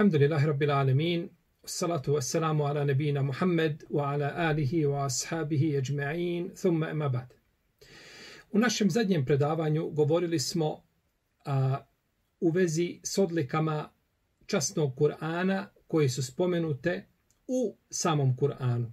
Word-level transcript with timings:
Alhamdulillahi 0.00 0.46
Rabbil 0.46 0.70
Alamin. 0.70 1.30
Salatu 1.66 2.14
wassalamu 2.14 2.66
ala 2.66 2.84
nabina 2.84 3.22
Muhammed 3.22 3.84
wa 3.90 4.12
ala 4.12 4.32
alihi 4.34 4.86
wa 4.86 5.04
ashabihi 5.04 5.76
ajma'in. 5.76 6.54
Thumma 6.54 6.90
ima 6.90 7.08
ba'd. 7.08 7.34
U 8.52 8.58
našem 8.58 8.90
zadnjem 8.90 9.24
predavanju 9.24 9.90
govorili 9.90 10.38
smo 10.38 10.82
a, 11.44 11.78
u 12.40 12.50
vezi 12.50 13.00
s 13.02 13.18
odlikama 13.18 13.90
časnog 14.46 14.94
Kur'ana 14.96 15.66
koje 15.86 16.08
su 16.08 16.22
spomenute 16.22 17.06
u 17.46 17.76
samom 17.90 18.36
Kur'anu. 18.36 18.92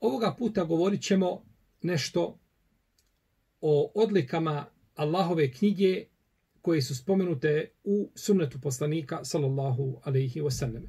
Ovoga 0.00 0.34
puta 0.38 0.64
govorit 0.64 1.02
ćemo 1.02 1.44
nešto 1.82 2.38
o 3.60 3.92
odlikama 3.94 4.66
Allahove 4.94 5.52
knjige 5.52 6.04
koje 6.62 6.82
su 6.82 6.94
spomenute 6.94 7.70
u 7.84 8.10
sunnetu 8.14 8.60
poslanika 8.60 9.24
sallallahu 9.24 10.00
alaihi 10.04 10.40
wasallam. 10.40 10.88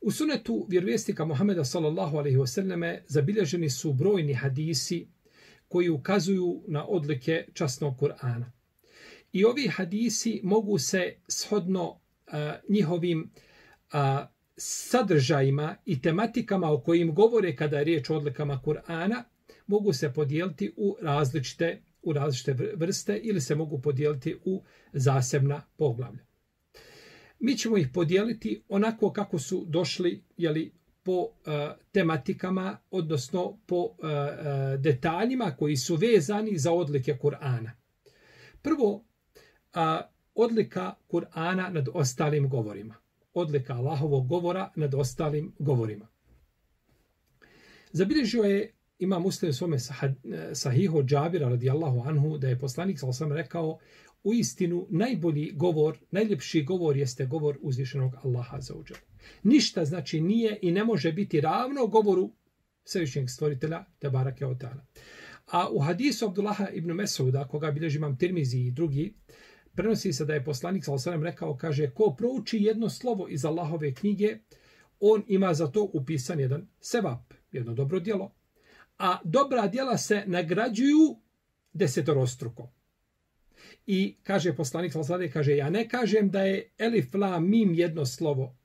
U 0.00 0.10
sunnetu 0.10 0.66
vjerovjesnika 0.68 1.24
Muhameda 1.24 1.64
sallallahu 1.64 2.16
alaihi 2.16 2.36
wasallam 2.36 2.98
zabilježeni 3.06 3.70
su 3.70 3.92
brojni 3.92 4.34
hadisi 4.34 5.08
koji 5.68 5.88
ukazuju 5.88 6.64
na 6.68 6.86
odlike 6.86 7.46
časnog 7.54 7.98
Kur'ana. 7.98 8.50
I 9.32 9.44
ovi 9.44 9.66
hadisi 9.66 10.40
mogu 10.44 10.78
se 10.78 11.14
shodno 11.28 11.90
uh, 11.90 11.98
njihovim 12.68 13.30
uh, 13.92 14.00
sadržajima 14.56 15.76
i 15.84 16.02
tematikama 16.02 16.70
o 16.70 16.80
kojim 16.80 17.14
govore 17.14 17.56
kada 17.56 17.78
je 17.78 17.84
riječ 17.84 18.10
o 18.10 18.16
odlikama 18.16 18.60
Kur'ana, 18.64 19.22
mogu 19.66 19.92
se 19.92 20.12
podijeliti 20.12 20.72
u 20.76 20.96
različite 21.00 21.82
u 22.02 22.12
različite 22.12 22.52
vrste 22.76 23.20
ili 23.22 23.40
se 23.40 23.54
mogu 23.54 23.80
podijeliti 23.80 24.36
u 24.44 24.62
zasebna 24.92 25.62
poglavlja. 25.76 26.24
Mi 27.38 27.56
ćemo 27.56 27.76
ih 27.76 27.88
podijeliti 27.94 28.62
onako 28.68 29.12
kako 29.12 29.38
su 29.38 29.64
došli 29.68 30.24
jeli, 30.36 30.72
po 31.02 31.28
e, 31.46 31.68
tematikama, 31.92 32.78
odnosno 32.90 33.58
po 33.66 33.90
e, 34.02 34.06
e 34.06 34.76
detaljima 34.76 35.56
koji 35.58 35.76
su 35.76 35.96
vezani 35.96 36.58
za 36.58 36.72
odlike 36.72 37.18
Kur'ana. 37.22 37.70
Prvo, 38.62 39.04
a, 39.72 40.00
odlika 40.34 40.94
Kur'ana 41.08 41.68
nad 41.68 41.88
ostalim 41.94 42.48
govorima. 42.48 42.94
Odlika 43.34 43.74
Allahovog 43.74 44.28
govora 44.28 44.72
nad 44.76 44.94
ostalim 44.94 45.52
govorima. 45.58 46.08
Zabilježio 47.92 48.42
je 48.42 48.72
ima 49.00 49.18
muslim 49.18 49.52
svome 49.52 49.76
sahihu 50.52 51.02
Džabira 51.02 51.48
radijallahu 51.48 52.02
anhu 52.08 52.38
da 52.38 52.48
je 52.48 52.58
poslanik 52.58 52.98
sa 52.98 53.06
osam 53.06 53.32
rekao 53.32 53.78
u 54.24 54.34
istinu 54.34 54.86
najbolji 54.90 55.52
govor, 55.52 55.98
najljepši 56.10 56.62
govor 56.62 56.96
jeste 56.96 57.26
govor 57.26 57.58
uzvišenog 57.60 58.14
Allaha 58.24 58.60
za 58.60 58.74
uđel. 58.74 58.96
Ništa 59.42 59.84
znači 59.84 60.20
nije 60.20 60.58
i 60.62 60.72
ne 60.72 60.84
može 60.84 61.12
biti 61.12 61.40
ravno 61.40 61.86
govoru 61.86 62.30
svevišnjeg 62.84 63.30
stvoritelja 63.30 63.84
te 63.98 64.10
barake. 64.10 64.44
A 65.46 65.70
u 65.70 65.78
hadisu 65.78 66.26
Abdullaha 66.26 66.68
ibn 66.68 66.92
Mesuda, 66.92 67.48
koga 67.48 67.70
bilježi 67.70 67.98
imam 67.98 68.18
Tirmizi 68.18 68.58
i 68.58 68.70
drugi, 68.70 69.14
prenosi 69.74 70.12
se 70.12 70.24
da 70.24 70.34
je 70.34 70.44
poslanik 70.44 70.84
sa 70.84 70.92
osam 70.92 71.22
rekao, 71.22 71.56
kaže, 71.56 71.90
ko 71.90 72.14
prouči 72.18 72.58
jedno 72.58 72.88
slovo 72.88 73.28
iz 73.28 73.44
Allahove 73.44 73.94
knjige, 73.94 74.38
on 75.00 75.22
ima 75.28 75.54
za 75.54 75.66
to 75.66 75.90
upisan 75.92 76.40
jedan 76.40 76.68
sevap, 76.80 77.34
jedno 77.52 77.74
dobro 77.74 78.00
djelo, 78.00 78.32
a 79.00 79.18
dobra 79.24 79.66
djela 79.66 79.98
se 79.98 80.22
nagrađuju 80.26 81.16
desetorostruko. 81.72 82.70
I 83.86 84.16
kaže 84.22 84.56
poslanik 84.56 84.92
Salazade, 84.92 85.30
kaže, 85.30 85.56
ja 85.56 85.70
ne 85.70 85.88
kažem 85.88 86.30
da 86.30 86.42
je 86.42 86.70
elif, 86.78 87.14
la, 87.14 87.40
mim 87.40 87.74
jedno 87.74 88.06
slovo, 88.06 88.56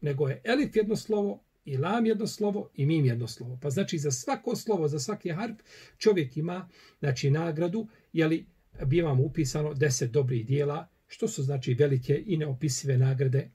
nego 0.00 0.28
je 0.28 0.40
elif 0.44 0.76
jedno 0.76 0.96
slovo, 0.96 1.44
i 1.64 1.76
lam 1.76 2.06
jedno 2.06 2.26
slovo, 2.26 2.70
i 2.74 2.86
mim 2.86 3.04
jedno 3.04 3.26
slovo. 3.26 3.58
Pa 3.62 3.70
znači 3.70 3.98
za 3.98 4.10
svako 4.10 4.56
slovo, 4.56 4.88
za 4.88 4.98
svaki 4.98 5.30
harf, 5.30 5.56
čovjek 5.98 6.36
ima 6.36 6.68
znači, 6.98 7.30
nagradu, 7.30 7.88
jeli 8.12 8.46
bi 8.86 9.02
vam 9.02 9.20
upisano 9.20 9.74
deset 9.74 10.10
dobrih 10.10 10.46
dijela, 10.46 10.88
što 11.06 11.28
su 11.28 11.42
znači 11.42 11.74
velike 11.74 12.22
i 12.26 12.36
neopisive 12.36 12.96
nagrade 12.96 13.50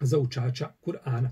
za 0.00 0.18
učača 0.18 0.72
Kur'ana. 0.84 1.30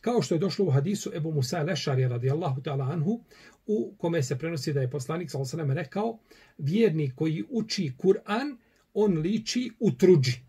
Kao 0.00 0.22
što 0.22 0.34
je 0.34 0.38
došlo 0.38 0.64
u 0.64 0.70
hadisu 0.70 1.10
Ebu 1.14 1.32
Musa 1.32 1.62
Lešari 1.62 2.08
radijallahu 2.08 2.60
ta'ala 2.60 2.92
anhu, 2.92 3.24
u 3.66 3.94
kome 3.98 4.22
se 4.22 4.38
prenosi 4.38 4.72
da 4.72 4.80
je 4.80 4.90
poslanik 4.90 5.30
s.a.v. 5.30 5.74
rekao, 5.74 6.18
vjernik 6.58 7.14
koji 7.14 7.44
uči 7.50 7.92
Kur'an, 7.98 8.56
on 8.94 9.18
liči 9.18 9.70
u 9.80 9.90
truđi. 9.90 10.40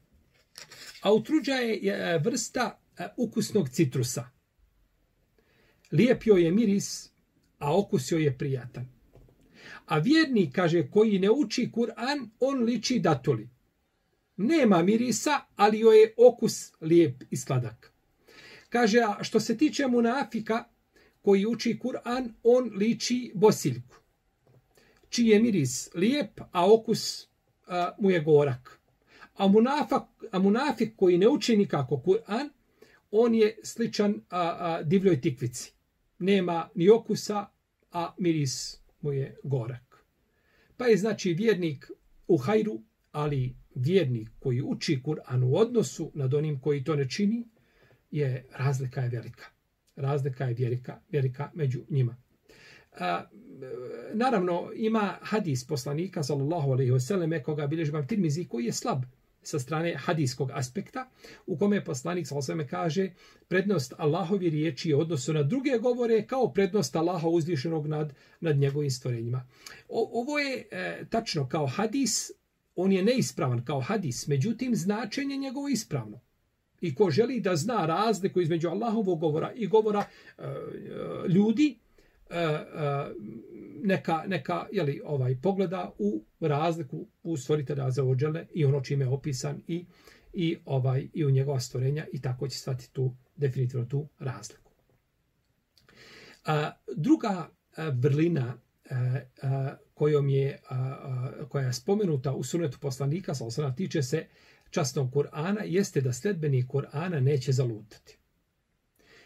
A 1.02 1.14
utruđa 1.14 1.54
je 1.54 1.94
e, 1.94 2.20
vrsta 2.20 2.80
e, 2.98 3.08
ukusnog 3.18 3.70
citrusa. 3.70 4.30
Lijepio 5.92 6.36
je 6.36 6.52
miris, 6.52 7.10
a 7.60 7.78
okusio 7.78 8.18
je 8.18 8.38
prijatan. 8.38 8.88
A 9.86 9.98
vjernik, 9.98 10.56
kaže, 10.56 10.88
koji 10.92 11.20
ne 11.20 11.32
uči 11.32 11.70
Kur'an, 11.74 12.30
on 12.40 12.64
liči 12.64 13.00
datuli. 13.00 13.50
Nema 14.38 14.84
mirisa, 14.84 15.42
ali 15.56 15.80
joj 15.80 16.02
je 16.02 16.14
okus 16.18 16.74
lijep 16.82 17.24
i 17.30 17.38
sladak. 17.38 17.94
Kaže, 18.70 19.00
a 19.00 19.24
što 19.24 19.40
se 19.40 19.58
tiče 19.58 19.88
munafika 19.88 20.64
koji 21.22 21.46
uči 21.46 21.80
Kur'an, 21.84 22.34
on 22.44 22.72
liči 22.76 23.32
bosiljku. 23.36 23.96
Čiji 25.10 25.28
je 25.28 25.40
miris 25.40 25.90
lijep, 25.96 26.42
a 26.52 26.74
okus 26.74 27.28
a, 27.68 27.96
mu 28.00 28.12
je 28.12 28.20
gorak. 28.20 28.80
A, 29.34 29.48
munafak, 29.48 30.04
a 30.32 30.40
munafik 30.40 30.94
koji 30.96 31.18
ne 31.18 31.28
uči 31.28 31.58
nikako 31.58 32.02
Kur'an, 32.06 32.50
on 33.12 33.36
je 33.36 33.58
sličan 33.64 34.22
a, 34.30 34.40
a, 34.40 34.84
divljoj 34.84 35.22
tikvici. 35.22 35.72
Nema 36.20 36.70
ni 36.76 36.90
okusa, 36.90 37.46
a 37.92 38.14
miris 38.18 38.78
mu 39.02 39.14
je 39.14 39.38
gorak. 39.44 40.06
Pa 40.78 40.86
je 40.86 40.98
znači 40.98 41.34
vjernik 41.34 41.92
u 42.28 42.38
hajru, 42.38 42.82
ali 43.12 43.56
vjernik 43.76 44.30
koji 44.40 44.62
uči 44.62 45.02
Kur'an 45.04 45.44
u 45.44 45.56
odnosu 45.56 46.12
nad 46.14 46.34
onim 46.34 46.60
koji 46.60 46.84
to 46.84 46.96
ne 46.96 47.10
čini, 47.10 47.48
je 48.12 48.46
razlika 48.58 49.02
je 49.02 49.10
velika. 49.10 49.46
Razlika 49.96 50.46
je 50.46 50.54
velika, 50.54 51.00
velika 51.12 51.52
među 51.54 51.82
njima. 51.90 52.18
A, 53.00 53.26
naravno, 54.14 54.72
ima 54.76 55.18
hadis 55.22 55.68
poslanika, 55.68 56.24
sallallahu 56.24 56.72
alaihi 56.72 56.92
wasallam, 56.92 57.44
koga 57.44 57.68
bilježi 57.68 57.92
vam 57.92 58.08
tirmizi, 58.08 58.48
koji 58.48 58.66
je 58.66 58.74
slab 58.74 59.04
sa 59.42 59.60
strane 59.60 59.96
hadijskog 59.98 60.52
aspekta, 60.54 61.10
u 61.46 61.58
kome 61.58 61.84
poslanik 61.86 62.28
sallallahu 62.28 62.70
kaže 62.70 63.12
prednost 63.48 63.94
Allahovi 63.98 64.50
riječi 64.50 64.90
je 64.90 64.96
odnosu 64.96 65.34
na 65.34 65.44
druge 65.44 65.78
govore 65.82 66.28
kao 66.28 66.54
prednost 66.54 66.96
Allaha 66.96 67.28
uzvišenog 67.28 67.88
nad, 67.88 68.14
nad 68.40 68.58
njegovim 68.58 68.92
stvorenjima. 68.92 69.48
O, 69.90 70.22
ovo 70.22 70.40
je 70.40 70.68
e, 70.72 71.06
tačno 71.10 71.50
kao 71.50 71.68
hadis, 71.68 72.32
on 72.76 72.92
je 72.92 73.04
neispravan 73.04 73.66
kao 73.66 73.80
hadis, 73.80 74.28
međutim 74.28 74.76
značenje 74.76 75.38
njegovo 75.38 75.68
ispravno. 75.68 76.20
I 76.82 76.96
ko 76.96 77.10
želi 77.12 77.40
da 77.40 77.56
zna 77.56 77.86
razliku 77.86 78.42
između 78.42 78.70
Allahovog 78.70 79.20
govora 79.20 79.52
i 79.56 79.68
govora 79.68 80.06
e, 80.38 80.44
e 80.44 81.28
ljudi, 81.30 81.78
e, 82.30 82.38
e, 82.38 82.60
neka, 83.84 84.24
neka 84.28 84.68
jeli, 84.72 85.02
ovaj 85.06 85.36
pogleda 85.42 85.92
u 86.00 86.24
razliku 86.40 87.08
u 87.24 87.38
stvoritelja 87.38 87.92
za 87.92 88.04
ođele 88.04 88.46
i 88.54 88.66
ono 88.66 88.82
čime 88.82 89.06
je 89.06 89.10
opisan 89.10 89.62
i, 89.68 89.86
i, 90.34 90.58
ovaj, 90.66 91.08
i 91.14 91.26
u 91.26 91.32
njegova 91.32 91.60
stvorenja 91.60 92.06
i 92.14 92.22
tako 92.22 92.48
će 92.48 92.58
stati 92.58 92.94
tu 92.94 93.16
definitivno 93.36 93.86
tu 93.86 94.08
razliku. 94.20 94.72
A, 96.46 96.72
druga 96.96 97.50
e, 97.78 97.92
vrlina 97.92 98.58
E, 98.90 98.96
e, 98.96 99.26
kojom 99.94 100.30
je, 100.30 100.50
e, 100.50 100.60
koja 101.50 101.66
je 101.66 101.74
spomenuta 101.74 102.34
u 102.34 102.44
sunetu 102.44 102.80
poslanika, 102.80 103.36
sa 103.36 103.76
tiče 103.76 104.04
se 104.04 104.28
častnog 104.70 105.08
časnog 105.10 105.14
Kur'ana 105.14 105.64
jeste 105.66 106.02
da 106.02 106.14
sledbeni 106.14 106.68
Kur'ana 106.68 107.20
neće 107.20 107.52
zalutati. 107.52 108.18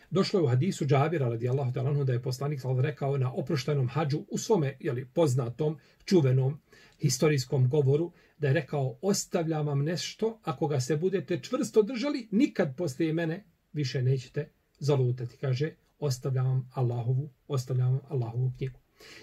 Došlo 0.10 0.40
je 0.40 0.44
u 0.44 0.48
hadisu 0.48 0.86
Džabira 0.86 1.30
radijallahu 1.30 1.74
talanhu 1.74 2.04
da 2.04 2.14
je 2.14 2.22
poslanik 2.22 2.62
sallallahu 2.62 2.88
rekao 2.88 3.18
na 3.18 3.34
oproštenom 3.34 3.88
hađu 3.88 4.26
u 4.32 4.38
svome 4.38 4.78
jeli, 4.80 5.06
poznatom, 5.06 5.78
čuvenom 6.06 6.62
historijskom 7.00 7.70
govoru 7.70 8.12
da 8.38 8.48
je 8.48 8.54
rekao 8.54 8.98
ostavljam 9.02 9.68
vam 9.68 9.84
nešto 9.84 10.40
ako 10.44 10.68
ga 10.68 10.80
se 10.80 10.98
budete 10.98 11.40
čvrsto 11.40 11.82
držali 11.82 12.28
nikad 12.32 12.76
poslije 12.78 13.14
mene 13.14 13.44
više 13.74 14.02
nećete 14.02 14.50
zalutati. 14.80 15.38
Kaže 15.38 15.74
ostavljam 16.00 16.46
vam 16.46 16.70
Allahovu, 16.74 17.30
ostavljam 17.48 17.92
vam 17.92 18.02
Allahovu 18.10 18.52
knjigu. 18.58 18.80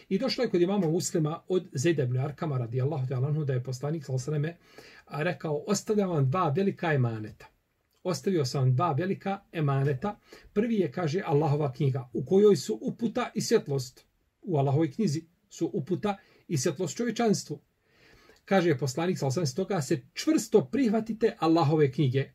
I 0.08 0.18
došlo 0.18 0.44
je 0.44 0.50
kod 0.50 0.60
imamo 0.60 0.90
muslima 0.90 1.40
od 1.48 1.68
Zejda 1.72 2.02
ibn 2.02 2.18
Arkama 2.18 2.58
radijallahu 2.58 3.06
ta'ala 3.06 3.44
da 3.44 3.52
je 3.52 3.62
poslanik 3.62 4.04
sallallahu 4.04 4.54
rekao, 5.06 5.64
ostavljam 5.66 6.10
vam 6.10 6.30
dva 6.30 6.48
velika 6.48 6.92
emaneta. 6.92 7.46
Ostavio 8.02 8.44
sam 8.44 8.60
vam 8.60 8.74
dva 8.74 8.92
velika 8.92 9.40
emaneta. 9.52 10.18
Prvi 10.52 10.74
je, 10.74 10.92
kaže, 10.92 11.22
Allahova 11.26 11.72
knjiga, 11.72 12.10
u 12.12 12.24
kojoj 12.24 12.56
su 12.56 12.78
uputa 12.82 13.30
i 13.34 13.40
svjetlost. 13.40 14.04
U 14.42 14.56
Allahovoj 14.56 14.90
knjizi 14.90 15.22
su 15.48 15.70
uputa 15.72 16.16
i 16.48 16.58
svjetlost 16.58 16.96
čovječanstvu. 16.96 17.60
Kaže 18.44 18.78
poslanik, 18.78 19.18
sa 19.18 19.46
stoga 19.46 19.82
se 19.82 20.02
čvrsto 20.14 20.64
prihvatite 20.64 21.36
Allahove 21.38 21.92
knjige. 21.92 22.30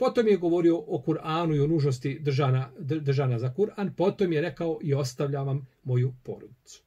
Potom 0.00 0.28
je 0.28 0.36
govorio 0.36 0.78
o 0.78 1.02
Kur'anu 1.06 1.54
i 1.56 1.60
o 1.60 1.66
nužnosti 1.66 2.18
držana, 2.18 2.70
držana 2.78 3.38
za 3.38 3.54
Kur'an. 3.54 3.94
Potom 3.96 4.32
je 4.32 4.40
rekao 4.40 4.78
i 4.82 4.94
ostavljam 4.94 5.46
vam 5.46 5.66
moju 5.84 6.14
porodicu. 6.22 6.82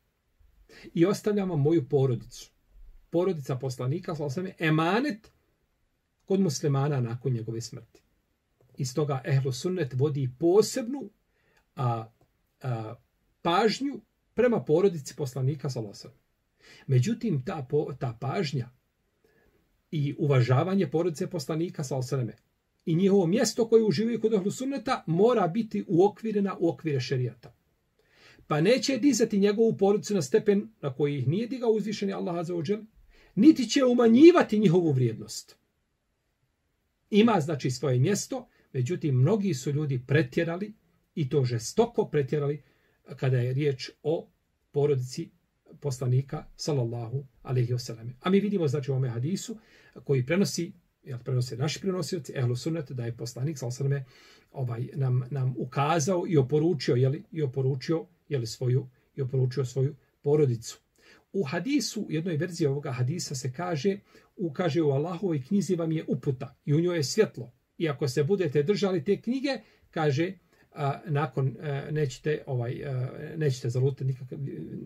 I 0.93 1.05
ostavljam 1.05 1.49
vam 1.49 1.61
moju 1.61 1.89
porodicu. 1.89 2.51
Porodica 3.09 3.55
poslanika, 3.55 4.15
svala 4.15 4.47
je, 4.47 4.55
emanet 4.59 5.31
kod 6.25 6.39
muslimana 6.39 7.01
nakon 7.01 7.33
njegove 7.33 7.61
smrti. 7.61 8.01
Iz 8.77 8.95
toga 8.95 9.21
Ehlu 9.25 9.51
Sunnet 9.51 9.93
vodi 9.93 10.29
posebnu 10.39 11.09
a, 11.75 12.07
a, 12.61 12.95
pažnju 13.41 14.01
prema 14.33 14.63
porodici 14.63 15.15
poslanika, 15.15 15.69
svala. 15.69 15.93
Međutim, 16.87 17.43
ta, 17.45 17.65
po, 17.69 17.93
ta 17.99 18.17
pažnja 18.21 18.69
i 19.91 20.15
uvažavanje 20.19 20.87
porodice 20.87 21.29
poslanika, 21.29 21.83
svala 21.83 22.03
i 22.85 22.95
njihovo 22.95 23.27
mjesto 23.27 23.67
koje 23.67 23.83
uživaju 23.83 24.21
kod 24.21 24.33
ahlu 24.33 24.51
Sunneta 24.51 25.03
mora 25.07 25.47
biti 25.47 25.85
uokvirena 25.87 26.57
u 26.59 26.69
okvire 26.69 26.99
šerijata. 26.99 27.55
Pa 28.47 28.61
neće 28.61 28.97
dizati 28.97 29.39
njegovu 29.39 29.77
porodicu 29.77 30.13
na 30.13 30.21
stepen 30.21 30.69
na 30.81 30.93
koji 30.93 31.17
ih 31.17 31.27
nije 31.27 31.47
digao 31.47 31.69
uzvišeni 31.69 32.13
Allah 32.13 32.35
Azza 32.35 32.55
ođel, 32.55 32.79
niti 33.35 33.69
će 33.69 33.85
umanjivati 33.85 34.59
njihovu 34.59 34.91
vrijednost. 34.91 35.57
Ima 37.09 37.39
znači 37.39 37.71
svoje 37.71 37.99
mjesto, 37.99 38.47
međutim 38.73 39.15
mnogi 39.15 39.53
su 39.53 39.71
ljudi 39.71 40.03
pretjerali 40.07 40.73
i 41.15 41.29
to 41.29 41.43
žestoko 41.43 42.05
pretjerali 42.05 42.63
kada 43.15 43.37
je 43.37 43.53
riječ 43.53 43.89
o 44.03 44.27
porodici 44.71 45.29
poslanika 45.79 46.45
sallallahu 46.55 47.25
alejhi 47.41 47.73
ve 47.73 47.79
sellem. 47.79 48.15
A 48.21 48.29
mi 48.29 48.39
vidimo 48.39 48.67
znači 48.67 48.91
u 48.91 48.93
ovom 48.93 49.09
hadisu 49.09 49.57
koji 50.03 50.25
prenosi 50.25 50.73
jel 51.03 51.19
prenose 51.19 51.57
naši 51.57 51.79
prenosioci 51.79 52.33
ehlu 52.35 52.55
sunnet 52.55 52.91
da 52.91 53.05
je 53.05 53.17
poslanik 53.17 53.57
sallallahu 53.57 53.83
alejhi 53.83 54.05
ovaj 54.51 54.89
nam 54.93 55.23
nam 55.31 55.55
ukazao 55.57 56.23
i 56.27 56.37
oporučio 56.37 56.95
je 56.95 57.23
i 57.31 57.41
oporučio 57.41 58.05
je 58.29 58.45
svoju 58.45 58.87
i 59.15 59.21
oporučio 59.21 59.65
svoju 59.65 59.95
porodicu. 60.21 60.79
U 61.33 61.43
hadisu, 61.43 62.01
u 62.01 62.11
jednoj 62.11 62.37
verziji 62.37 62.67
ovoga 62.67 62.91
hadisa 62.91 63.35
se 63.35 63.51
kaže, 63.53 63.99
ukaže 64.37 64.81
u 64.81 64.89
Allahovoj 64.89 65.41
knjizi 65.41 65.75
vam 65.75 65.91
je 65.91 66.05
uputa 66.07 66.55
i 66.65 66.73
u 66.73 66.81
njoj 66.81 66.97
je 66.97 67.03
svjetlo. 67.03 67.51
I 67.77 67.89
ako 67.89 68.07
se 68.07 68.23
budete 68.23 68.63
držali 68.63 69.03
te 69.03 69.21
knjige, 69.21 69.49
kaže, 69.91 70.33
a, 70.71 71.01
nakon 71.05 71.55
a, 71.59 71.91
nećete 71.91 72.43
ovaj 72.47 72.85
a, 72.85 73.09
nećete 73.37 73.69
zalutati 73.69 74.05
nikakav 74.05 74.39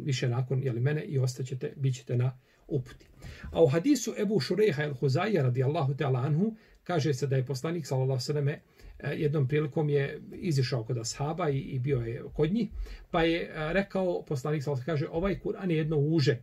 više 0.03 0.29
nakon 0.29 0.63
je 0.63 0.71
li 0.71 0.79
mene 0.79 1.03
i 1.03 1.19
ostaćete 1.19 1.73
bićete 1.75 2.17
na 2.17 2.39
uputi. 2.67 3.05
A 3.51 3.63
u 3.63 3.67
hadisu 3.67 4.13
Ebu 4.17 4.39
Šurejha 4.39 4.83
el-Huzaija 4.83 5.43
radijallahu 5.43 5.93
ta'ala 5.93 6.19
anhu 6.25 6.55
kaže 6.83 7.13
se 7.13 7.27
da 7.27 7.35
je 7.35 7.45
poslanik 7.45 7.87
sallallahu 7.87 8.21
alejhi 8.29 8.59
eh, 8.99 9.13
jednom 9.17 9.47
prilikom 9.47 9.89
je 9.89 10.21
izišao 10.31 10.83
kod 10.83 10.97
ashaba 10.97 11.49
i, 11.49 11.59
i 11.59 11.79
bio 11.79 11.99
je 11.99 12.23
kod 12.33 12.53
njih, 12.53 12.69
pa 13.11 13.23
je 13.23 13.41
eh, 13.41 13.73
rekao, 13.73 14.21
poslanik 14.27 14.63
sallallahu 14.63 14.85
kaže, 14.85 15.07
ovaj 15.11 15.39
Kur'an 15.39 15.71
je 15.71 15.77
jedno 15.77 15.97
uže, 15.97 16.37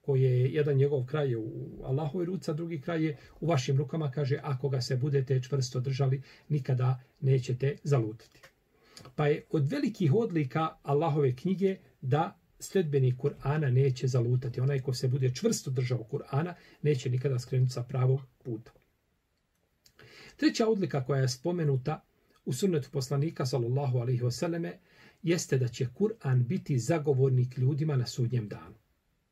koje 0.00 0.40
je 0.40 0.52
jedan 0.52 0.76
njegov 0.76 1.04
kraj 1.06 1.30
je 1.30 1.38
u 1.38 1.80
Allahove 1.84 2.24
ruci, 2.24 2.50
a 2.50 2.54
drugi 2.54 2.80
kraj 2.80 3.04
je 3.04 3.16
u 3.40 3.46
vašim 3.46 3.76
rukama, 3.76 4.10
kaže, 4.10 4.38
ako 4.42 4.68
ga 4.68 4.80
se 4.80 4.96
budete 4.96 5.42
čvrsto 5.42 5.80
držali, 5.80 6.22
nikada 6.48 7.00
nećete 7.20 7.76
zalutiti. 7.82 8.40
Pa 9.16 9.26
je 9.26 9.44
od 9.50 9.68
velikih 9.68 10.14
odlika 10.14 10.68
Allahove 10.82 11.36
knjige 11.36 11.76
da 12.00 12.38
sledbeni 12.64 13.16
Kur'ana 13.16 13.70
neće 13.70 14.06
zalutati. 14.06 14.60
Onaj 14.60 14.80
ko 14.80 14.94
se 14.94 15.08
bude 15.08 15.34
čvrsto 15.34 15.70
držao 15.70 16.06
Kur'ana, 16.10 16.54
neće 16.82 17.10
nikada 17.10 17.38
skrenuti 17.38 17.72
sa 17.72 17.82
pravog 17.82 18.20
puta. 18.44 18.72
Treća 20.36 20.68
odlika 20.68 21.04
koja 21.04 21.20
je 21.20 21.28
spomenuta 21.28 22.04
u 22.44 22.52
sunnetu 22.52 22.90
poslanika 22.90 23.46
sallallahu 23.46 23.98
alaihi 23.98 24.22
wasallame 24.22 24.72
jeste 25.22 25.58
da 25.58 25.68
će 25.68 25.86
Kur'an 25.94 26.44
biti 26.44 26.78
zagovornik 26.78 27.58
ljudima 27.58 27.96
na 27.96 28.06
sudnjem 28.06 28.48
danu. 28.48 28.83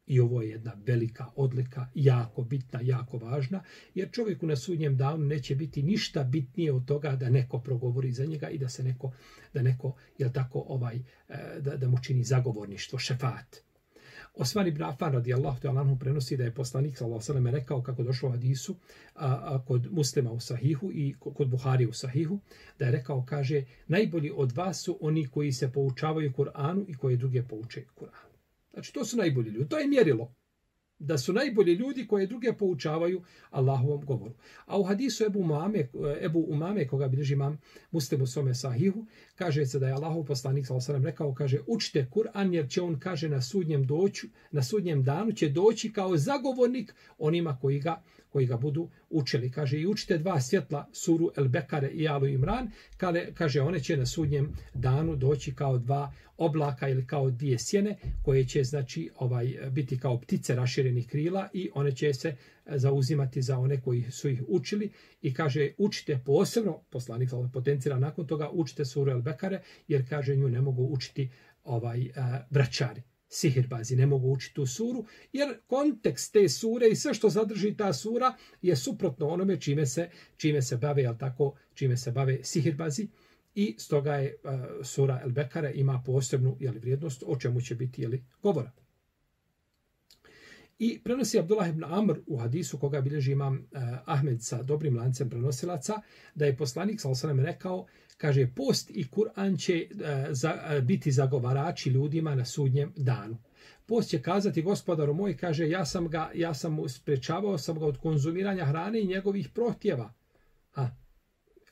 I 0.07 0.21
ovo 0.21 0.43
je 0.43 0.51
jedna 0.51 0.73
velika 0.87 1.27
odlika, 1.37 1.87
jako 1.95 2.43
bitna, 2.43 2.81
jako 2.83 3.19
važna, 3.19 3.63
jer 3.95 4.11
čovjeku 4.11 4.47
na 4.47 4.57
sudnjem 4.57 4.97
danu 4.97 5.25
neće 5.25 5.55
biti 5.55 5.83
ništa 5.83 6.25
bitnije 6.25 6.73
od 6.73 6.85
toga 6.87 7.17
da 7.17 7.31
neko 7.31 7.59
progovori 7.59 8.13
za 8.13 8.25
njega 8.25 8.49
i 8.49 8.59
da 8.59 8.69
se 8.69 8.85
neko, 8.85 9.13
da 9.55 9.63
neko, 9.63 9.95
jel 10.19 10.31
tako, 10.33 10.65
ovaj, 10.69 10.97
e, 10.97 11.03
da, 11.61 11.77
da 11.77 11.89
mu 11.89 11.99
čini 12.03 12.25
zagovorništvo, 12.25 12.99
šefat. 12.99 13.63
Osman 14.35 14.67
ibn 14.67 14.83
Affan 14.83 15.13
radijallahu 15.13 15.61
ta'ala 15.61 15.81
anhu 15.81 15.99
prenosi 15.99 16.37
da 16.37 16.45
je 16.45 16.55
poslanik 16.55 16.97
sallallahu 16.97 17.33
alejhi 17.33 17.45
ve 17.45 17.51
rekao 17.51 17.83
kako 17.83 18.03
došlo 18.03 18.29
u 18.29 18.33
hadisu 18.33 18.77
a, 19.15 19.27
a, 19.27 19.65
kod 19.67 19.93
Muslima 19.93 20.33
u 20.33 20.41
Sahihu 20.41 20.91
i 20.93 21.15
kod 21.19 21.49
Buhari 21.49 21.87
u 21.87 21.93
Sahihu 21.93 22.41
da 22.79 22.85
je 22.85 22.93
rekao 22.93 23.25
kaže 23.29 23.65
najbolji 23.89 24.33
od 24.35 24.53
vas 24.53 24.83
su 24.83 24.99
oni 25.01 25.27
koji 25.27 25.53
se 25.53 25.73
poučavaju 25.73 26.33
Kur'anu 26.33 26.85
i 26.89 26.95
koji 26.95 27.17
druge 27.17 27.43
pouče 27.43 27.85
Kur'anu. 27.97 28.32
Znači 28.73 28.93
to 28.93 29.05
su 29.05 29.17
najbolji 29.17 29.51
ljudi. 29.51 29.69
To 29.69 29.79
je 29.79 29.87
mjerilo 29.87 30.35
da 31.03 31.19
su 31.19 31.33
najbolji 31.33 31.75
ljudi 31.75 32.07
koje 32.07 32.27
druge 32.27 32.53
poučavaju 32.53 33.23
Allahovom 33.51 34.05
govoru. 34.05 34.35
A 34.67 34.79
u 34.79 34.83
hadisu 34.83 35.25
Ebu 35.25 35.41
Umame, 35.41 35.89
Ebu 36.21 36.45
Umame 36.49 36.87
koga 36.87 37.09
bilježi 37.09 37.35
imam 37.35 37.61
Muslimu 37.91 38.27
Some 38.27 38.55
sahihu, 38.55 39.07
kaže 39.35 39.67
se 39.67 39.79
da 39.79 39.87
je 39.87 39.93
Allahov 39.93 40.25
poslanik 40.25 40.67
sa 40.67 40.75
osanem 40.75 41.05
rekao, 41.05 41.35
kaže, 41.35 41.61
učite 41.67 42.07
Kur'an 42.11 42.55
jer 42.55 42.69
će 42.69 42.83
on, 42.83 42.99
kaže, 43.01 43.29
na 43.29 43.43
sudnjem, 43.43 43.87
doću, 43.87 44.27
na 44.51 44.63
sudnjem 44.63 45.03
danu 45.03 45.33
će 45.33 45.49
doći 45.49 45.93
kao 45.93 46.17
zagovornik 46.17 46.95
onima 47.19 47.59
koji 47.61 47.81
ga, 47.81 48.03
koji 48.33 48.47
ga 48.47 48.57
budu 48.57 48.89
učili. 49.11 49.51
Kaže, 49.51 49.79
i 49.79 49.87
učite 49.87 50.19
dva 50.19 50.41
svjetla, 50.41 50.89
suru 50.93 51.31
El 51.37 51.49
Bekare 51.49 51.89
i 51.89 52.09
Alu 52.09 52.27
Imran, 52.27 52.71
kale, 52.97 53.35
kaže, 53.35 53.61
one 53.61 53.81
će 53.81 53.97
na 53.97 54.07
sudnjem 54.07 54.53
danu 54.75 55.17
doći 55.17 55.55
kao 55.55 55.79
dva 55.79 56.13
oblaka 56.37 56.89
ili 56.89 57.07
kao 57.07 57.31
dvije 57.31 57.59
sjene, 57.59 57.97
koje 58.23 58.45
će, 58.45 58.65
znači, 58.65 59.11
ovaj 59.17 59.47
biti 59.71 59.99
kao 59.99 60.21
ptice 60.21 60.55
raširenih 60.55 61.09
krila 61.09 61.49
i 61.53 61.71
one 61.75 61.93
će 61.93 62.15
se 62.15 62.37
zauzimati 62.67 63.43
za 63.43 63.59
one 63.59 63.81
koji 63.81 64.11
su 64.11 64.29
ih 64.29 64.43
učili. 64.49 64.91
I 65.23 65.35
kaže 65.35 65.73
učite 65.79 66.21
posebno, 66.27 66.79
poslanik 66.91 67.31
potencira 67.53 67.99
nakon 67.99 68.27
toga, 68.27 68.51
učite 68.53 68.85
suru 68.85 69.11
El 69.11 69.23
Bekare, 69.23 69.63
jer 69.89 70.09
kaže 70.09 70.37
nju 70.37 70.49
ne 70.49 70.61
mogu 70.61 70.83
učiti 70.83 71.31
ovaj 71.65 72.01
uh, 72.01 72.15
braćari 72.51 73.03
sihirbazi 73.33 73.97
ne 73.97 74.07
mogu 74.07 74.33
učiti 74.33 74.55
tu 74.55 74.67
suru, 74.67 75.05
jer 75.33 75.61
kontekst 75.67 76.33
te 76.33 76.49
sure 76.49 76.89
i 76.89 76.97
sve 76.97 77.15
što 77.15 77.29
zadrži 77.29 77.77
ta 77.77 77.93
sura 77.93 78.35
je 78.63 78.77
suprotno 78.77 79.29
onome 79.29 79.61
čime 79.61 79.87
se, 79.87 80.11
čime 80.37 80.63
se 80.63 80.77
bave, 80.77 81.03
jel 81.03 81.19
tako, 81.19 81.55
čime 81.75 81.97
se 81.97 82.11
bave 82.11 82.39
sihirbazi. 82.43 83.09
I 83.55 83.75
stoga 83.79 84.15
je 84.15 84.37
uh, 84.45 84.51
sura 84.83 85.21
El 85.25 85.31
Bekare 85.31 85.73
ima 85.75 86.03
posebnu 86.07 86.57
jeli, 86.61 86.79
vrijednost 86.79 87.23
o 87.27 87.37
čemu 87.37 87.61
će 87.61 87.75
biti 87.75 88.03
jeli, 88.03 88.25
govora. 88.43 88.73
I 90.83 91.01
prenosi 91.05 91.39
Abdullah 91.39 91.69
ibn 91.69 91.85
Amr 91.85 92.19
u 92.27 92.37
hadisu 92.37 92.79
koga 92.79 93.01
bilježi 93.01 93.33
imam 93.33 93.57
eh, 93.59 93.79
Ahmed 94.05 94.43
sa 94.43 94.63
dobrim 94.63 94.97
lancem 94.97 95.31
prenosilaca, 95.31 96.01
da 96.35 96.47
je 96.47 96.57
poslanik 96.57 97.01
sa 97.01 97.11
osanem 97.11 97.41
rekao, 97.41 97.87
kaže, 98.17 98.49
post 98.57 98.91
i 98.91 99.05
Kur'an 99.05 99.57
će 99.59 99.75
eh, 99.75 100.27
za, 100.31 100.55
eh, 100.71 100.81
biti 100.81 101.13
zagovarači 101.13 101.91
ljudima 101.91 102.35
na 102.35 102.45
sudnjem 102.45 102.93
danu. 102.97 103.39
Post 103.87 104.09
će 104.09 104.23
kazati, 104.23 104.63
gospodaru 104.63 105.15
moj, 105.15 105.37
kaže, 105.37 105.69
ja 105.69 105.85
sam 105.85 106.09
ga, 106.09 106.31
ja 106.35 106.55
sam 106.55 106.89
sprečavao 106.89 107.59
sam 107.59 107.79
ga 107.79 107.87
od 107.87 107.99
konzumiranja 107.99 108.65
hrane 108.65 109.01
i 109.01 109.07
njegovih 109.07 109.49
prohtjeva. 109.49 110.13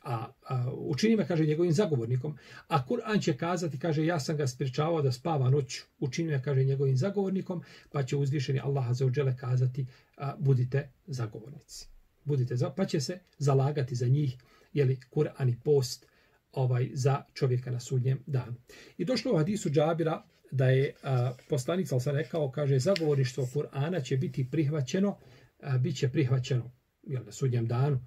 A, 0.03 0.33
a, 0.49 0.73
učini 0.73 1.17
me, 1.17 1.27
kaže, 1.27 1.47
njegovim 1.47 1.73
zagovornikom. 1.73 2.37
A 2.69 2.87
Kur'an 2.87 3.23
će 3.23 3.37
kazati, 3.37 3.79
kaže, 3.79 4.07
ja 4.07 4.21
sam 4.21 4.37
ga 4.37 4.47
spričavao 4.47 5.03
da 5.03 5.13
spava 5.13 5.51
noć, 5.51 5.81
učini 5.99 6.31
me, 6.31 6.43
kaže, 6.43 6.65
njegovim 6.65 6.97
zagovornikom, 6.97 7.63
pa 7.93 8.03
će 8.03 8.17
uzvišeni 8.17 8.61
Allah 8.61 8.93
za 8.93 9.07
uđele 9.07 9.37
kazati, 9.37 9.87
a, 10.17 10.37
budite 10.39 10.89
zagovornici. 11.07 11.89
Budite 12.25 12.57
za, 12.57 12.71
pa 12.71 12.85
će 12.85 13.01
se 13.01 13.19
zalagati 13.39 13.95
za 13.95 14.07
njih, 14.07 14.37
jeli, 14.73 14.99
Kur'an 15.11 15.51
i 15.51 15.57
post 15.65 16.07
ovaj 16.53 16.91
za 16.93 17.23
čovjeka 17.35 17.71
na 17.71 17.81
sudnjem 17.81 18.23
danu. 18.27 18.55
I 18.99 19.05
došlo 19.05 19.33
u 19.33 19.37
hadisu 19.37 19.71
Džabira 19.71 20.23
da 20.51 20.69
je 20.69 20.95
a, 21.03 21.33
poslanik, 21.49 21.89
sal 21.89 22.01
sam 22.01 22.17
rekao, 22.17 22.51
kaže, 22.51 22.79
zagovorništvo 22.79 23.49
Kur'ana 23.55 24.05
će 24.05 24.17
biti 24.17 24.51
prihvaćeno, 24.51 25.19
a, 25.63 25.79
bit 25.79 25.97
će 25.97 26.09
prihvaćeno 26.09 26.71
jel, 27.03 27.25
na 27.25 27.33
sudnjem 27.33 27.67
danu, 27.67 28.01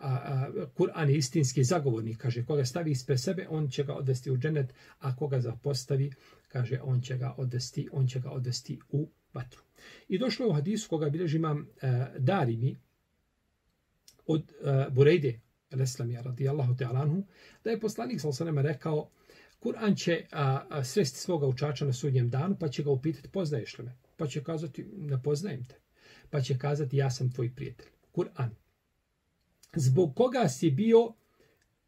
a, 0.00 0.08
a 0.08 0.66
Kur'an 0.74 1.10
je 1.10 1.16
istinski 1.16 1.64
zagovornik, 1.64 2.18
kaže, 2.18 2.44
koga 2.44 2.64
stavi 2.64 2.90
ispred 2.90 3.20
sebe, 3.20 3.46
on 3.48 3.68
će 3.68 3.84
ga 3.84 3.94
odvesti 3.94 4.30
u 4.30 4.38
dženet, 4.38 4.74
a 4.98 5.16
koga 5.16 5.40
zapostavi, 5.40 6.10
kaže, 6.48 6.80
on 6.82 7.00
će 7.00 7.16
ga 7.16 7.34
odvesti, 7.36 7.88
on 7.92 8.06
će 8.06 8.20
ga 8.20 8.30
odvesti 8.30 8.80
u 8.88 9.08
vatru. 9.34 9.62
I 10.08 10.18
došlo 10.18 10.46
je 10.46 10.50
u 10.50 10.54
hadisu 10.54 10.88
koga 10.88 11.10
bilježi 11.10 11.36
imam 11.36 11.68
e, 11.82 12.06
Darimi 12.18 12.76
od 14.26 14.52
e, 14.52 14.86
Burejde, 14.90 15.40
al-Islamija 15.70 16.22
radijallahu 16.22 16.74
ta'ala 16.74 17.02
anhu, 17.02 17.26
da 17.64 17.70
je 17.70 17.80
poslanik 17.80 18.20
sa 18.20 18.28
osanema 18.28 18.62
rekao, 18.62 19.10
Kur'an 19.60 19.96
će 19.96 20.26
a, 20.32 20.66
a, 20.70 20.84
sresti 20.84 21.18
svoga 21.18 21.46
učača 21.46 21.84
na 21.84 21.92
sudnjem 21.92 22.30
danu, 22.30 22.56
pa 22.60 22.68
će 22.68 22.82
ga 22.82 22.90
upitati, 22.90 23.28
poznaješ 23.28 23.78
li 23.78 23.84
me? 23.84 23.96
Pa 24.16 24.26
će 24.26 24.42
kazati, 24.42 24.84
ne 24.96 25.22
poznajem 25.22 25.64
te. 25.64 25.74
Pa 26.30 26.40
će 26.40 26.58
kazati, 26.58 26.96
ja 26.96 27.10
sam 27.10 27.32
tvoj 27.32 27.54
prijatelj. 27.54 27.86
Kur'an 28.12 28.50
zbog 29.76 30.16
koga 30.16 30.48
si 30.48 30.70
bio 30.70 31.12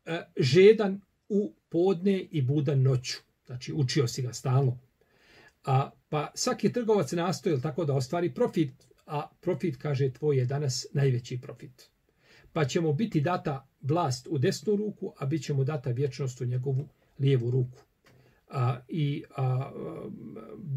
e, 0.05 0.23
žedan 0.37 1.01
u 1.29 1.55
podne 1.69 2.21
i 2.21 2.43
budan 2.43 2.83
noću. 2.83 3.19
Znači, 3.47 3.73
učio 3.73 4.09
si 4.09 4.23
ga 4.23 4.33
stalno. 4.33 4.79
A, 5.65 5.91
pa 6.09 6.33
svaki 6.35 6.73
trgovac 6.73 7.13
nastoji 7.13 7.61
tako 7.61 7.85
da 7.85 7.95
ostvari 7.95 8.35
profit, 8.35 8.73
a 9.07 9.29
profit, 9.41 9.77
kaže, 9.77 10.13
tvoj 10.13 10.39
je 10.39 10.45
danas 10.45 10.87
najveći 10.93 11.41
profit. 11.41 11.91
Pa 12.53 12.65
ćemo 12.65 12.93
biti 12.93 13.21
data 13.21 13.69
vlast 13.81 14.27
u 14.31 14.39
desnu 14.39 14.77
ruku, 14.77 15.15
a 15.19 15.27
bit 15.27 15.43
ćemo 15.43 15.65
data 15.65 15.91
vječnost 15.91 16.41
u 16.41 16.45
njegovu 16.45 16.89
lijevu 17.19 17.51
ruku. 17.51 17.79
A, 18.49 18.81
I 18.89 19.25
a, 19.37 19.71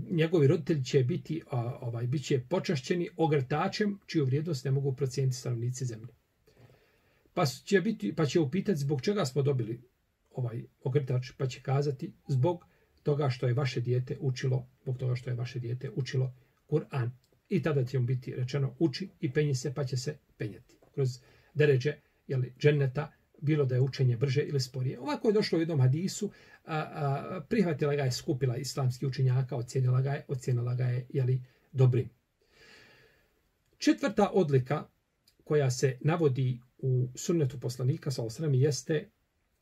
njegovi 0.09 0.47
roditelji 0.47 0.83
će 0.83 1.03
biti 1.03 1.41
a, 1.51 1.77
ovaj 1.81 2.07
bit 2.07 2.25
će 2.25 2.41
počašćeni 2.49 3.09
ogrtačem 3.17 3.99
čiju 4.05 4.25
vrijednost 4.25 4.65
ne 4.65 4.71
mogu 4.71 4.95
procijeniti 4.95 5.37
stanovnici 5.37 5.85
zemlje. 5.85 6.22
Pa 7.33 7.45
će, 7.45 7.81
biti, 7.81 8.15
pa 8.15 8.25
će 8.25 8.39
upitati 8.39 8.79
zbog 8.79 9.01
čega 9.01 9.25
smo 9.25 9.41
dobili 9.41 9.81
ovaj 10.31 10.63
ogrtač, 10.83 11.31
pa 11.37 11.47
će 11.47 11.61
kazati 11.61 12.13
zbog 12.27 12.65
toga 13.03 13.29
što 13.29 13.47
je 13.47 13.53
vaše 13.53 13.81
dijete 13.81 14.17
učilo, 14.19 14.67
zbog 14.81 14.97
toga 14.97 15.15
što 15.15 15.29
je 15.29 15.35
vaše 15.35 15.59
dijete 15.59 15.89
učilo 15.95 16.33
Kur'an. 16.69 17.09
I 17.49 17.61
tada 17.61 17.85
će 17.85 17.99
mu 17.99 18.05
biti 18.05 18.35
rečeno 18.35 18.75
uči 18.79 19.09
i 19.19 19.33
penji 19.33 19.55
se, 19.55 19.73
pa 19.73 19.83
će 19.83 19.97
se 19.97 20.17
penjati. 20.37 20.75
Kroz 20.93 21.19
deređe 21.53 21.93
jeli, 22.27 22.53
dženneta, 22.59 23.11
bilo 23.41 23.65
da 23.65 23.75
je 23.75 23.81
učenje 23.81 24.17
brže 24.17 24.41
ili 24.41 24.59
sporije. 24.59 24.99
Ovako 24.99 25.27
je 25.27 25.33
došlo 25.33 25.57
u 25.57 25.61
jednom 25.61 25.79
hadisu, 25.79 26.31
a, 26.65 26.77
a, 26.77 27.41
prihvatila 27.49 27.95
ga 27.95 28.03
je, 28.03 28.11
skupila 28.11 28.57
islamski 28.57 29.05
učenjaka, 29.05 29.55
ocijenila 29.55 30.01
ga 30.01 30.11
je, 30.11 30.25
ocijenila 30.27 30.75
ga 30.75 30.83
je 30.83 31.05
jeli, 31.09 31.41
dobrim. 31.71 32.09
Četvrta 33.77 34.29
odlika 34.33 34.87
koja 35.43 35.71
se 35.71 35.97
navodi 36.01 36.59
u 36.83 37.09
sunnetu 37.15 37.59
poslanika 37.59 38.11
sa 38.11 38.23
osrami 38.23 38.61
jeste 38.61 39.09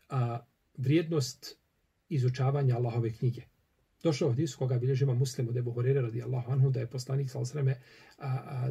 a, 0.10 0.40
vrijednost 0.78 1.58
izučavanja 2.10 2.76
Allahove 2.76 3.14
knjige. 3.14 3.42
Došao 4.04 4.30
od 4.30 4.40
Isu 4.40 4.58
koga 4.58 4.78
bilježima 4.78 5.14
muslimu 5.14 5.52
Debu 5.52 5.72
Horeira 5.72 6.02
radi 6.02 6.24
Allahu 6.24 6.52
anhu 6.52 6.70
da 6.70 6.80
je 6.80 6.88
poslanik 6.88 7.30
sa 7.30 7.40
osreme 7.40 7.76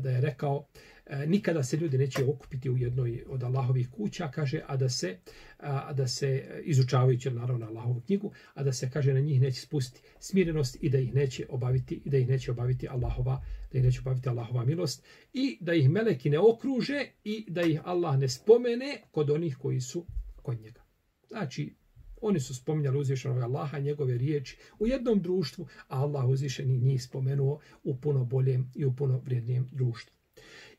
da 0.00 0.10
je 0.10 0.20
rekao 0.20 0.66
a, 1.06 1.24
nikada 1.26 1.62
se 1.62 1.76
ljudi 1.76 1.98
neće 1.98 2.24
okupiti 2.24 2.70
u 2.70 2.76
jednoj 2.76 3.24
od 3.28 3.42
Allahovih 3.42 3.88
kuća, 3.90 4.30
kaže, 4.30 4.62
a 4.66 4.76
da 4.76 4.88
se, 4.88 5.18
a, 5.58 5.92
da 5.92 6.06
se 6.06 6.60
izučavajući 6.64 7.30
naravno 7.30 7.66
Allahovu 7.66 8.00
knjigu, 8.00 8.32
a 8.54 8.62
da 8.62 8.72
se 8.72 8.90
kaže 8.90 9.14
na 9.14 9.20
njih 9.20 9.40
neće 9.40 9.60
spustiti 9.60 10.08
smirenost 10.20 10.76
i 10.80 10.90
da 10.90 10.98
ih 10.98 11.14
neće 11.14 11.46
obaviti 11.48 12.02
i 12.04 12.10
da 12.10 12.18
ih 12.18 12.28
neće 12.28 12.50
obaviti 12.50 12.88
Allahova 12.88 13.42
da 13.72 13.78
ih 13.78 13.84
neće 13.84 14.00
obaviti 14.00 14.28
Allahova 14.28 14.64
milost 14.64 15.04
i 15.32 15.58
da 15.60 15.74
ih 15.74 15.90
meleki 15.90 16.30
ne 16.30 16.38
okruže 16.38 17.06
i 17.24 17.46
da 17.48 17.62
ih 17.62 17.80
Allah 17.84 18.18
ne 18.18 18.28
spomene 18.28 19.02
kod 19.10 19.30
onih 19.30 19.56
koji 19.56 19.80
su 19.80 20.06
kod 20.42 20.60
njega. 20.60 20.80
Znači, 21.28 21.74
oni 22.20 22.40
su 22.40 22.54
spominjali 22.54 22.98
uzvišenog 22.98 23.38
Allaha, 23.38 23.78
njegove 23.78 24.18
riječi 24.18 24.58
u 24.78 24.86
jednom 24.86 25.22
društvu, 25.22 25.66
a 25.88 26.00
Allah 26.00 26.28
uzvišeni 26.28 26.78
njih 26.78 27.02
spomenuo 27.02 27.60
u 27.84 27.96
puno 27.96 28.24
boljem 28.24 28.70
i 28.74 28.84
u 28.84 28.96
puno 28.96 29.18
vrijednijem 29.24 29.68
društvu. 29.72 30.16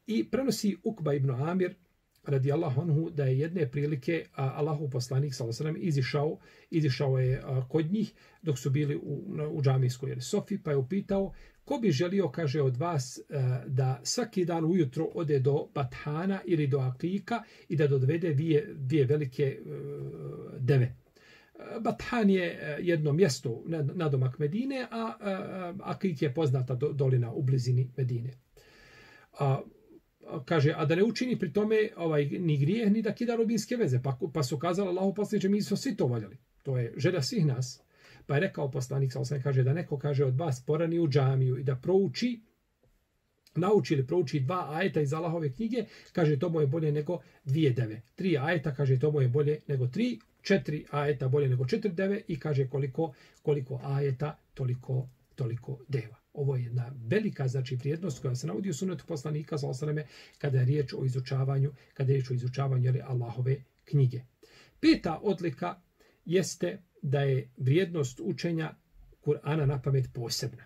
I 0.08 0.30
prenosi 0.30 0.78
Ukba 0.84 1.14
ibn 1.14 1.30
Amir, 1.30 1.76
radi 2.24 2.52
Allah 2.52 2.78
anhu, 2.78 3.10
da 3.10 3.26
je 3.26 3.40
jedne 3.40 3.72
prilike 3.72 4.26
Allahu 4.34 4.90
poslanik, 4.90 5.34
s.a.v. 5.34 5.74
izišao, 5.78 6.38
izišao 6.70 7.20
je 7.20 7.44
kod 7.70 7.92
njih 7.92 8.14
dok 8.42 8.60
su 8.60 8.70
bili 8.70 8.96
u, 8.96 9.36
u 9.52 9.62
džamijskoj 9.62 10.22
Sofi, 10.22 10.58
pa 10.64 10.72
je 10.72 10.78
upitao 10.78 11.34
ko 11.72 11.78
bi 11.78 11.92
želio, 11.92 12.30
kaže 12.32 12.62
od 12.62 12.78
vas, 12.78 13.18
e, 13.18 13.22
da 13.68 14.00
svaki 14.04 14.46
dan 14.46 14.66
ujutro 14.66 15.08
ode 15.16 15.40
do 15.40 15.68
Bathana 15.76 16.42
ili 16.46 16.68
do 16.68 16.80
Akika 16.80 17.44
i 17.70 17.76
da 17.76 17.88
dodvede 17.88 18.34
dvije, 18.34 18.74
dvije 18.74 19.06
velike 19.06 19.44
e, 19.44 19.60
deve. 20.60 20.86
E, 20.86 20.96
Bathan 21.80 22.30
je 22.30 22.78
jedno 22.82 23.14
mjesto 23.14 23.64
na 23.94 24.10
domak 24.10 24.40
Medine, 24.40 24.88
a 24.92 25.14
Akik 25.84 26.22
je 26.22 26.34
poznata 26.34 26.76
dolina 26.76 27.32
u 27.34 27.42
blizini 27.42 27.88
Medine. 27.98 28.34
A, 29.40 29.62
kaže, 30.46 30.74
a 30.78 30.86
da 30.86 30.96
ne 30.96 31.04
učini 31.04 31.40
pri 31.40 31.54
tome 31.54 31.90
ovaj, 31.98 32.26
ni 32.26 32.58
grijeh, 32.58 32.92
ni 32.92 33.02
da 33.02 33.14
kida 33.14 33.36
robinske 33.36 33.76
veze. 33.76 34.02
Pa, 34.04 34.18
pa 34.34 34.44
su 34.44 34.60
kazali 34.60 34.90
Allahu 34.90 35.14
poslaniče, 35.14 35.50
mi 35.50 35.62
smo 35.62 35.78
svi 35.78 35.96
to 35.96 36.08
valjali. 36.08 36.38
To 36.64 36.78
je 36.78 36.94
želja 36.98 37.22
svih 37.22 37.46
nas. 37.46 37.82
Pa 38.28 38.36
je 38.36 38.42
rekao 38.42 38.72
poslanik, 38.72 39.12
sam 39.12 39.42
kaže, 39.44 39.64
da 39.64 39.74
neko 39.74 39.98
kaže 39.98 40.26
od 40.26 40.38
vas 40.38 40.64
porani 40.66 41.00
u 41.00 41.08
džamiju 41.08 41.58
i 41.58 41.64
da 41.64 41.76
prouči 41.76 42.42
nauči 43.56 43.94
ili 43.94 44.08
prouči 44.08 44.40
dva 44.40 44.68
ajeta 44.72 45.02
iz 45.02 45.14
Allahove 45.14 45.52
knjige, 45.54 45.86
kaže 46.14 46.40
to 46.40 46.50
mu 46.50 46.62
je 46.62 46.68
bolje 46.68 46.92
nego 46.92 47.20
dvije 47.46 47.72
deve. 47.72 48.02
Tri 48.16 48.38
ajeta, 48.38 48.74
kaže 48.76 49.00
to 49.00 49.12
mu 49.12 49.22
je 49.22 49.28
bolje 49.28 49.60
nego 49.68 49.88
tri 49.88 50.20
četiri 50.42 50.86
ajeta 50.92 51.28
bolje 51.28 51.50
nego 51.50 51.66
četiri 51.66 51.92
deve 51.92 52.22
i 52.28 52.40
kaže 52.40 52.68
koliko 52.68 53.14
koliko 53.42 53.80
ajeta, 53.84 54.38
toliko, 54.54 55.10
toliko 55.36 55.80
deva. 55.88 56.16
Ovo 56.34 56.56
je 56.56 56.64
jedna 56.64 56.92
velika 57.08 57.48
znači 57.48 57.76
vrijednost 57.76 58.22
koja 58.22 58.36
se 58.36 58.48
navodi 58.48 58.70
u 58.70 58.74
sunetu 58.74 59.06
poslanika 59.08 59.58
sa 59.58 59.68
osreme 59.68 60.06
kada 60.38 60.60
je 60.60 60.66
riječ 60.66 60.94
o 60.94 61.06
izučavanju, 61.06 61.72
kada 61.94 62.12
je 62.12 62.16
riječ 62.16 62.32
o 62.32 62.34
izučavanju 62.34 62.90
ali 62.90 63.02
Allahove 63.02 63.64
knjige. 63.86 64.22
Peta 64.80 65.20
odlika 65.24 65.82
jeste 66.26 66.78
da 67.02 67.22
je 67.22 67.50
vrijednost 67.58 68.20
učenja 68.20 68.76
Kur'ana 69.22 69.66
na 69.66 69.82
pamet 69.82 70.14
posebna. 70.14 70.64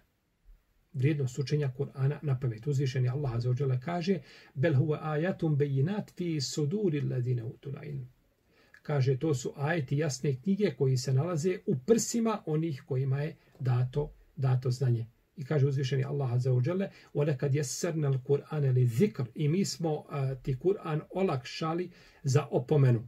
Vrijednost 0.93 1.39
učenja 1.39 1.71
Kur'ana 1.77 2.19
na 2.21 2.39
pamet. 2.39 2.67
Uzvišeni 2.67 3.09
Allah 3.09 3.39
za 3.39 3.49
ođele 3.49 3.79
kaže: 3.81 4.19
"Bel 4.53 4.73
huwa 4.73 4.99
ayatun 5.01 5.57
bayinat 5.57 6.11
fi 6.15 6.41
suduri 6.41 7.01
ladine 7.01 7.43
utul 7.43 7.73
ilm." 7.83 8.15
kaže 8.85 9.17
to 9.19 9.33
su 9.33 9.53
ajeti 9.55 9.97
jasne 9.97 10.35
knjige 10.35 10.75
koji 10.77 10.97
se 10.97 11.13
nalaze 11.13 11.59
u 11.65 11.75
prsima 11.85 12.43
onih 12.45 12.83
kojima 12.87 13.21
je 13.21 13.35
dato 13.59 14.11
dato 14.35 14.71
znanje. 14.71 15.05
I 15.37 15.45
kaže 15.45 15.67
uzvišeni 15.67 16.03
Allah 16.03 16.37
za 16.37 16.51
wa 16.51 16.67
jalla: 16.67 16.87
"Wa 17.13 17.27
lakad 17.27 17.53
yassarna 17.53 18.07
al-Qur'ana 18.07 18.71
li-dhikr." 18.73 19.23
I 19.35 19.47
mi 19.47 19.65
smo 19.65 19.93
uh, 19.93 20.05
ti 20.43 20.55
Kur'an 20.59 21.01
olakšali 21.09 21.91
za 22.23 22.47
opomenu. 22.51 23.07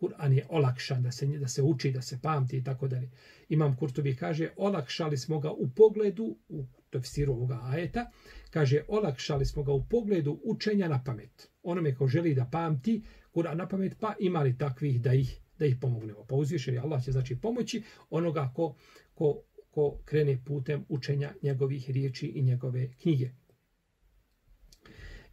Kur'an 0.00 0.32
je 0.32 0.46
olakšan 0.48 1.02
da 1.02 1.12
se 1.12 1.26
da 1.26 1.48
se 1.48 1.62
uči, 1.62 1.90
da 1.92 2.02
se 2.02 2.18
pamti 2.22 2.56
i 2.56 2.64
tako 2.64 2.88
dalje. 2.88 3.10
Imam 3.48 3.76
Kurtubi 3.76 4.16
kaže: 4.16 4.50
"Olakšali 4.56 5.16
smo 5.16 5.40
ga 5.40 5.50
u 5.52 5.70
pogledu 5.76 6.36
u 6.48 6.64
tefsiru 6.90 7.32
ovoga 7.32 7.60
ajeta." 7.62 8.10
Kaže: 8.50 8.84
"Olakšali 8.88 9.46
smo 9.46 9.62
ga 9.62 9.72
u 9.72 9.84
pogledu 9.88 10.40
učenja 10.44 10.88
na 10.88 11.02
pamet." 11.04 11.48
Onome 11.62 11.94
ko 11.94 12.08
želi 12.08 12.34
da 12.34 12.44
pamti, 12.44 13.02
Kur'an 13.34 13.56
na 13.56 13.68
pamet, 13.68 13.96
pa 14.00 14.14
imali 14.18 14.58
takvih 14.58 15.00
da 15.02 15.14
ih 15.14 15.40
da 15.60 15.66
ih 15.66 15.76
pomognemo. 15.80 16.24
Pa 16.28 16.34
uzvišeni 16.34 16.78
Allah 16.78 17.04
će 17.04 17.12
znači 17.12 17.36
pomoći 17.36 17.82
onoga 18.10 18.52
ko, 18.54 18.76
ko, 19.14 19.42
ko 19.70 19.98
krene 20.04 20.44
putem 20.44 20.84
učenja 20.88 21.34
njegovih 21.42 21.90
riječi 21.90 22.26
i 22.26 22.42
njegove 22.42 22.92
knjige. 23.02 23.30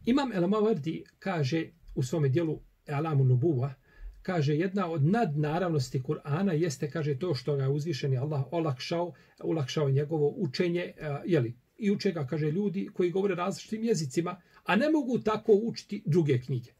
Imam 0.04 0.32
El 0.32 0.42
Mawardi 0.42 1.02
kaže 1.18 1.70
u 1.94 2.02
svom 2.02 2.32
dijelu 2.32 2.60
Alamu 2.86 3.24
Nubuva, 3.24 3.74
kaže 4.22 4.56
jedna 4.56 4.90
od 4.90 5.04
nadnaravnosti 5.04 6.02
Kur'ana 6.02 6.52
jeste 6.52 6.90
kaže 6.90 7.18
to 7.18 7.34
što 7.34 7.56
ga 7.56 7.62
je 7.62 7.68
uzvišeni 7.68 8.16
Allah 8.16 8.44
olakšao, 8.50 9.12
olakšao 9.40 9.90
njegovo 9.90 10.34
učenje, 10.36 10.80
e, 10.80 10.92
je 11.26 11.40
li? 11.40 11.54
i 11.78 11.90
uče 11.90 12.12
ga, 12.12 12.26
kaže, 12.26 12.50
ljudi 12.50 12.88
koji 12.94 13.10
govore 13.10 13.34
različitim 13.34 13.84
jezicima, 13.84 14.40
a 14.64 14.76
ne 14.76 14.90
mogu 14.90 15.18
tako 15.18 15.52
učiti 15.52 16.02
druge 16.06 16.38
knjige. 16.40 16.70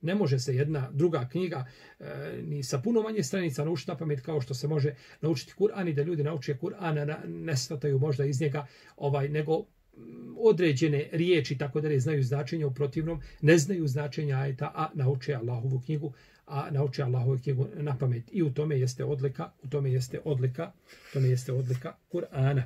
Ne 0.00 0.14
može 0.14 0.38
se 0.38 0.54
jedna 0.54 0.90
druga 0.92 1.28
knjiga 1.28 1.66
e, 2.00 2.04
ni 2.42 2.62
sa 2.62 2.78
puno 2.78 3.02
manje 3.02 3.22
stranica 3.22 3.64
naučiti 3.64 3.90
na 3.90 3.96
pamet 3.96 4.20
kao 4.20 4.40
što 4.40 4.54
se 4.54 4.68
može 4.68 4.94
naučiti 5.20 5.52
Kur'an 5.58 5.88
i 5.88 5.92
da 5.92 6.02
ljudi 6.02 6.22
nauče 6.22 6.54
Kur'an, 6.60 7.16
ne 7.26 7.56
svataju 7.56 7.98
možda 7.98 8.24
iz 8.24 8.40
njega 8.40 8.66
ovaj 8.96 9.28
nego 9.28 9.58
mm, 9.60 10.34
određene 10.38 11.08
riječi 11.12 11.58
tako 11.58 11.80
da 11.80 11.88
ne 11.88 12.00
znaju 12.00 12.22
značenje 12.22 12.66
u 12.66 12.74
protivnom, 12.74 13.20
ne 13.40 13.58
znaju 13.58 13.86
značenja 13.86 14.36
ajeta, 14.36 14.72
a 14.74 14.88
nauče 14.94 15.34
Allahovu 15.34 15.80
knjigu, 15.80 16.12
a 16.48 16.70
nauči 16.70 17.02
Allahovu 17.02 17.38
knjigu 17.42 17.66
na 17.76 17.98
pamet. 17.98 18.24
I 18.32 18.42
u 18.42 18.54
tome 18.54 18.78
jeste 18.78 19.04
odlika, 19.04 19.52
u 19.62 19.68
tome 19.68 19.92
jeste 19.92 20.20
odlika, 20.24 20.72
u 21.10 21.12
tome 21.12 21.28
jeste 21.28 21.52
odlika 21.52 21.96
Kur'ana. 22.12 22.62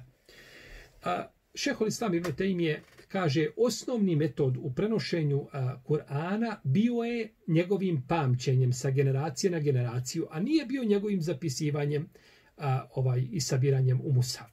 A 1.05 1.27
Šehol 1.55 1.89
Islam 1.89 2.15
Ibn 2.15 2.33
Taymije 2.33 2.79
kaže 3.09 3.49
osnovni 3.57 4.17
metod 4.17 4.57
u 4.57 4.73
prenošenju 4.75 5.47
Kur'ana 5.85 6.57
bio 6.65 6.95
je 6.95 7.35
njegovim 7.47 8.03
pamćenjem 8.09 8.73
sa 8.73 8.91
generacije 8.91 9.51
na 9.51 9.59
generaciju, 9.59 10.27
a 10.31 10.41
nije 10.41 10.67
bio 10.67 10.85
njegovim 10.85 11.23
zapisivanjem 11.23 12.09
a, 12.57 12.87
ovaj 12.95 13.29
i 13.33 13.41
sabiranjem 13.41 14.01
u 14.01 14.13
Musaf. 14.13 14.51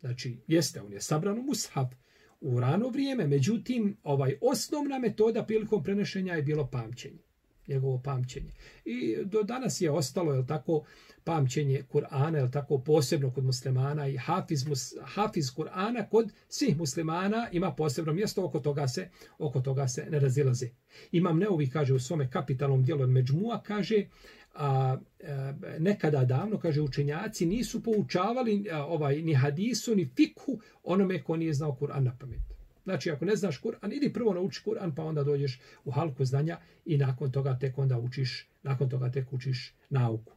Znači, 0.00 0.40
jeste, 0.46 0.82
on 0.82 0.92
je 0.92 1.00
sabran 1.00 1.38
u 1.38 1.42
mushaf 1.42 1.92
u 2.40 2.60
rano 2.60 2.88
vrijeme, 2.88 3.26
međutim, 3.26 3.96
ovaj 4.02 4.38
osnovna 4.40 4.98
metoda 4.98 5.44
prilikom 5.44 5.82
prenošenja 5.82 6.34
je 6.34 6.42
bilo 6.42 6.70
pamćenje 6.70 7.25
njegovo 7.68 8.00
pamćenje. 8.04 8.50
I 8.84 9.16
do 9.24 9.42
danas 9.42 9.80
je 9.80 9.90
ostalo, 9.90 10.34
je 10.34 10.46
tako, 10.46 10.84
pamćenje 11.24 11.84
Kur'ana, 11.92 12.36
je 12.36 12.50
tako, 12.50 12.78
posebno 12.78 13.30
kod 13.30 13.44
muslimana 13.44 14.08
i 14.08 14.16
hafiz, 14.16 14.66
mus, 14.66 14.94
hafiz 15.04 15.46
Kur'ana 15.54 16.08
kod 16.10 16.32
svih 16.48 16.76
muslimana 16.76 17.48
ima 17.52 17.72
posebno 17.72 18.12
mjesto, 18.12 18.44
oko 18.44 18.60
toga 18.60 18.88
se, 18.88 19.08
oko 19.38 19.60
toga 19.60 19.88
se 19.88 20.06
ne 20.10 20.18
razilaze. 20.18 20.68
Imam 21.12 21.38
Neovi, 21.38 21.70
kaže 21.70 21.94
u 21.94 21.98
svome 21.98 22.30
kapitalnom 22.30 22.84
dijelu 22.84 23.06
Međmua, 23.06 23.62
kaže, 23.62 24.06
a, 24.54 24.96
a, 25.24 25.52
nekada 25.78 26.24
davno, 26.24 26.58
kaže, 26.58 26.80
učenjaci 26.80 27.46
nisu 27.46 27.82
poučavali 27.82 28.68
a, 28.72 28.84
ovaj 28.84 29.22
ni 29.22 29.34
hadisu, 29.34 29.94
ni 29.94 30.10
fikhu 30.16 30.60
onome 30.84 31.22
ko 31.22 31.36
nije 31.36 31.54
znao 31.54 31.76
Kur'an 31.80 32.04
na 32.04 32.16
pamet. 32.18 32.55
Znači, 32.86 33.10
ako 33.10 33.24
ne 33.24 33.36
znaš 33.36 33.58
Kur'an, 33.58 33.92
idi 33.92 34.12
prvo 34.12 34.34
nauči 34.34 34.62
Kur'an, 34.64 34.94
pa 34.94 35.04
onda 35.04 35.24
dođeš 35.24 35.60
u 35.84 35.90
halku 35.90 36.24
znanja 36.24 36.58
i 36.84 36.98
nakon 36.98 37.32
toga 37.32 37.58
tek 37.58 37.78
onda 37.78 37.98
učiš, 37.98 38.48
nakon 38.62 38.90
toga 38.90 39.10
tek 39.10 39.32
učiš 39.32 39.74
nauku. 39.90 40.32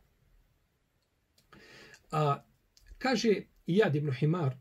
A, 2.12 2.44
kaže 2.98 3.30
Iyad 3.68 3.96
ibn 3.96 4.12
Himar, 4.12 4.56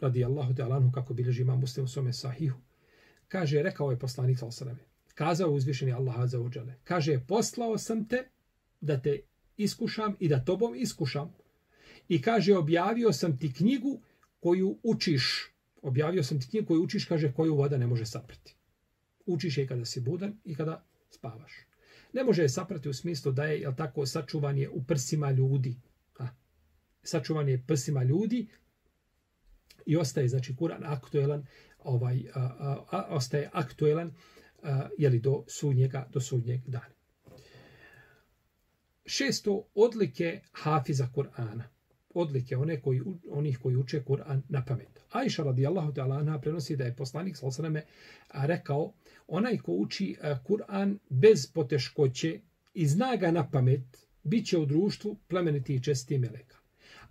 radijallahu 0.00 0.54
ta'ala 0.54 0.92
kako 0.94 1.14
bilježi 1.14 1.42
imam 1.42 1.60
muslim 1.60 1.84
u 1.84 1.88
svome 1.88 2.12
sahihu, 2.12 2.58
kaže, 3.28 3.62
rekao 3.62 3.90
je 3.90 3.98
poslanik 3.98 4.38
sa 4.38 4.46
kazao 5.14 5.50
uzvišeni 5.50 5.92
Allah 5.92 6.18
azza 6.18 6.38
wa 6.38 6.56
jalla 6.56 6.72
kaže 6.84 7.20
poslao 7.28 7.78
sam 7.78 8.08
te 8.08 8.28
da 8.80 9.02
te 9.02 9.20
iskušam 9.56 10.16
i 10.20 10.28
da 10.28 10.44
tobom 10.44 10.74
iskušam 10.74 11.34
i 12.08 12.22
kaže 12.22 12.56
objavio 12.56 13.12
sam 13.12 13.38
ti 13.38 13.52
knjigu 13.52 14.00
koju 14.40 14.78
učiš 14.82 15.53
objavio 15.84 16.22
sam 16.22 16.40
ti 16.40 16.48
knjigu 16.50 16.66
koju 16.66 16.82
učiš 16.82 17.04
kaže 17.04 17.32
koju 17.32 17.56
voda 17.56 17.78
ne 17.78 17.86
može 17.86 18.06
saprati 18.06 18.56
učiš 19.26 19.58
je 19.58 19.66
kada 19.66 19.84
si 19.84 20.00
budan 20.00 20.38
i 20.44 20.54
kada 20.54 20.84
spavaš 21.10 21.52
ne 22.12 22.24
može 22.24 22.42
je 22.42 22.48
saprati 22.48 22.88
u 22.88 22.94
smislu 22.94 23.32
da 23.32 23.44
je 23.44 23.60
jel 23.60 23.74
tako 23.76 24.06
sačuvan 24.06 24.58
je 24.58 24.70
u 24.70 24.84
prsima 24.84 25.30
ljudi 25.30 25.76
a 26.18 26.28
sačuvan 27.02 27.48
je 27.48 27.62
prsima 27.66 28.02
ljudi 28.02 28.48
i 29.86 29.96
ostaje 29.96 30.28
znači 30.28 30.54
Kur'an 30.56 30.84
aktuelan 30.84 31.46
ovaj 31.78 32.24
a, 32.34 32.40
a, 32.40 32.84
a, 32.90 33.06
ostaje 33.10 33.50
aktuelan 33.52 34.12
je 34.98 35.10
li 35.10 35.18
do 35.18 35.44
sudnjega 35.48 36.08
do 36.12 36.20
sudnjeg 36.20 36.60
dana. 36.66 36.94
Šesto 39.06 39.68
odlike 39.74 40.40
hafiza 40.52 41.08
Kur'ana. 41.14 41.62
Odlike 42.14 42.56
one 42.56 42.80
koji 42.80 43.00
onih 43.30 43.58
koji 43.58 43.76
uče 43.76 44.02
Kur'an 44.06 44.42
na 44.48 44.64
pamet. 44.64 45.00
Aisha 45.10 45.42
radijallahu 45.42 45.92
ta'ala 45.92 46.18
anha 46.18 46.38
prenosi 46.38 46.76
da 46.76 46.84
je 46.84 46.96
poslanik 46.96 47.36
sallallahu 47.36 47.86
rekao 48.34 48.92
onaj 49.28 49.58
ko 49.58 49.72
uči 49.72 50.16
e, 50.22 50.36
Kur'an 50.48 50.98
bez 51.08 51.46
poteškoće 51.52 52.40
i 52.74 52.86
zna 52.86 53.16
ga 53.16 53.30
na 53.30 53.50
pamet 53.50 54.06
biće 54.22 54.58
u 54.58 54.66
društvu 54.66 55.16
plemeniti 55.28 55.74
i 55.74 55.82
česti 55.82 56.18
meleka. 56.18 56.56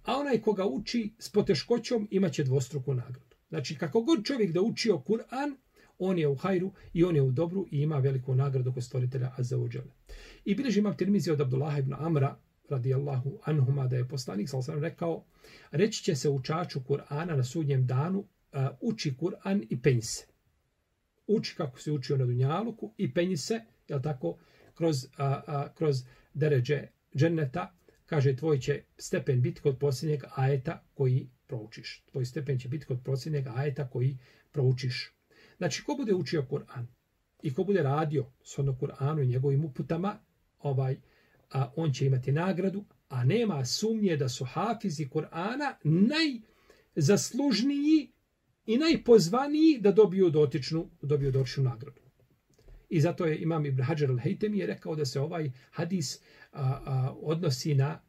A 0.03 0.19
onaj 0.19 0.41
ko 0.41 0.53
ga 0.53 0.65
uči 0.65 1.13
s 1.19 1.29
poteškoćom 1.29 2.07
imaće 2.11 2.43
dvostruku 2.43 2.93
nagradu. 2.93 3.35
Znači 3.49 3.77
kako 3.77 4.01
god 4.01 4.25
čovjek 4.25 4.51
da 4.51 4.61
učio 4.61 5.01
Kur'an 5.07 5.55
on 5.99 6.17
je 6.19 6.27
u 6.27 6.35
hajru 6.35 6.71
i 6.93 7.03
on 7.03 7.15
je 7.15 7.21
u 7.21 7.31
dobru 7.31 7.67
i 7.71 7.81
ima 7.81 7.97
veliku 7.97 8.35
nagradu 8.35 8.73
kod 8.73 8.83
stvoritelja 8.83 9.31
Azza 9.37 9.57
wa 9.57 9.75
Jalla. 9.75 9.93
I 10.45 10.55
bilježi 10.55 10.79
imam 10.79 10.97
Tirmizi 10.97 11.31
od 11.31 11.41
Abdullah 11.41 11.79
ibn 11.79 11.93
Amra, 11.93 12.35
radijallahu 12.69 13.39
anhuma, 13.43 13.87
da 13.87 13.95
je 13.95 14.07
poslanik, 14.07 14.49
sal 14.49 14.61
sam 14.61 14.79
rekao, 14.79 15.23
reći 15.71 16.03
će 16.03 16.15
se 16.15 16.29
učaču 16.29 16.79
Kur'ana 16.79 17.35
na 17.35 17.43
sudnjem 17.43 17.85
danu, 17.87 18.19
uh, 18.19 18.27
uči 18.81 19.13
Kur'an 19.19 19.65
i 19.69 19.81
penji 19.81 20.01
se. 20.01 20.25
Uči 21.27 21.55
kako 21.55 21.79
se 21.79 21.91
učio 21.91 22.17
na 22.17 22.25
Dunjaluku 22.25 22.93
i 22.97 23.13
penji 23.13 23.37
se, 23.37 23.61
jel 23.87 24.01
tako, 24.01 24.37
kroz, 24.75 25.03
uh, 25.03 25.09
uh, 25.09 25.75
kroz 25.75 26.03
deređe 26.33 26.87
dženneta, 27.15 27.73
kaže, 28.05 28.35
tvoj 28.35 28.59
će 28.59 28.83
stepen 28.97 29.41
biti 29.41 29.61
kod 29.61 29.77
posljednjeg 29.77 30.23
ajeta 30.35 30.83
koji 30.93 31.29
proučiš. 31.47 32.03
Tvoj 32.11 32.25
stepen 32.25 32.59
će 32.59 32.69
biti 32.69 32.85
kod 32.85 32.99
posljednjeg 33.03 33.47
ajeta 33.47 33.89
koji 33.89 34.17
proučiš. 34.51 35.13
Znači, 35.57 35.83
ko 35.83 35.95
bude 35.95 36.13
učio 36.13 36.45
Kur'an 36.49 36.85
i 37.41 37.53
ko 37.53 37.63
bude 37.63 37.83
radio 37.83 38.25
s 38.43 38.59
ono 38.59 38.73
Kur'anu 38.73 39.23
i 39.23 39.27
njegovim 39.27 39.65
uputama, 39.65 40.19
ovaj, 40.59 40.97
a, 41.53 41.71
on 41.75 41.93
će 41.93 42.05
imati 42.05 42.31
nagradu, 42.31 42.85
a 43.09 43.23
nema 43.23 43.65
sumnje 43.65 44.17
da 44.17 44.29
su 44.29 44.45
hafizi 44.45 45.05
Kur'ana 45.05 45.73
najzaslužniji 45.83 48.11
i 48.65 48.77
najpozvaniji 48.77 49.79
da 49.79 49.91
dobiju 49.91 50.29
dotičnu, 50.29 50.89
dobiju 51.01 51.31
dotičnu 51.31 51.63
nagradu. 51.63 52.01
I 52.89 53.01
zato 53.01 53.25
je 53.25 53.41
Imam 53.41 53.65
Ibn 53.65 53.83
Hajar 53.83 54.09
al-Haytemi 54.09 54.59
je 54.59 54.67
rekao 54.67 54.95
da 54.95 55.05
se 55.05 55.19
ovaj 55.19 55.51
hadis 55.71 56.19
a, 56.51 56.61
a, 56.61 57.15
odnosi 57.21 57.75
na 57.75 58.01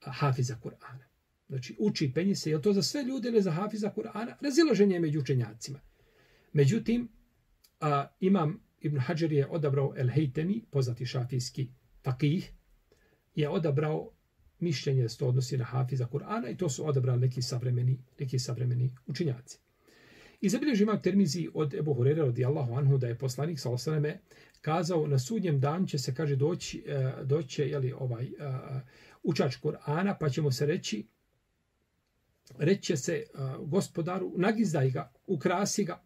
hafiza 0.00 0.56
Kur'ana. 0.62 1.04
Znači, 1.48 1.76
uči, 1.78 2.12
penji 2.14 2.34
se, 2.34 2.50
je 2.50 2.62
to 2.62 2.72
za 2.72 2.82
sve 2.82 3.02
ljude 3.02 3.28
ili 3.28 3.42
za 3.42 3.50
hafiza 3.50 3.92
Kur'ana? 3.96 4.34
Razilaženje 4.40 5.00
među 5.00 5.20
učenjacima. 5.20 5.80
Međutim, 6.52 7.08
a, 7.80 8.06
imam 8.20 8.60
Ibn 8.80 8.98
Hajar 8.98 9.32
je 9.32 9.46
odabrao 9.46 9.94
El 9.96 10.08
Hejtemi, 10.08 10.64
poznati 10.70 11.06
šafijski 11.06 11.68
fakih, 12.02 12.52
je 13.40 13.48
odabrao 13.48 14.10
mišljenje 14.60 15.02
da 15.02 15.08
se 15.08 15.18
to 15.18 15.28
odnosi 15.28 15.56
na 15.56 15.64
hafiza 15.64 16.06
Kur'ana 16.12 16.50
i 16.50 16.56
to 16.56 16.68
su 16.68 16.88
odabrali 16.88 17.20
neki 17.20 17.42
savremeni, 17.42 17.98
neki 18.20 18.38
savremeni 18.38 18.90
učinjaci. 19.06 19.58
I 20.40 20.48
zabilježi 20.48 20.82
imam 20.82 21.02
termizi 21.02 21.48
od 21.54 21.74
Ebu 21.74 21.94
Hurere 21.94 22.22
radijallahu 22.22 22.74
anhu 22.74 22.98
da 22.98 23.06
je 23.06 23.18
poslanik 23.18 23.60
sa 23.60 23.70
osaname 23.70 24.20
kazao 24.60 25.06
na 25.06 25.18
sudnjem 25.18 25.60
dan 25.60 25.86
će 25.86 25.98
se 25.98 26.14
kaže 26.14 26.36
doći, 26.36 26.84
e, 26.86 27.12
doće, 27.24 27.68
jeli, 27.68 27.92
ovaj, 27.92 28.24
e, 28.24 28.30
učač 29.22 29.56
Kur'ana 29.62 30.14
pa 30.20 30.28
ćemo 30.28 30.50
se 30.50 30.66
reći 30.66 31.06
reće 32.58 32.96
se 32.96 33.12
e, 33.14 33.24
gospodaru 33.60 34.32
nagizdaj 34.36 34.90
ga, 34.90 35.12
ukrasi 35.26 35.84
ga 35.84 36.02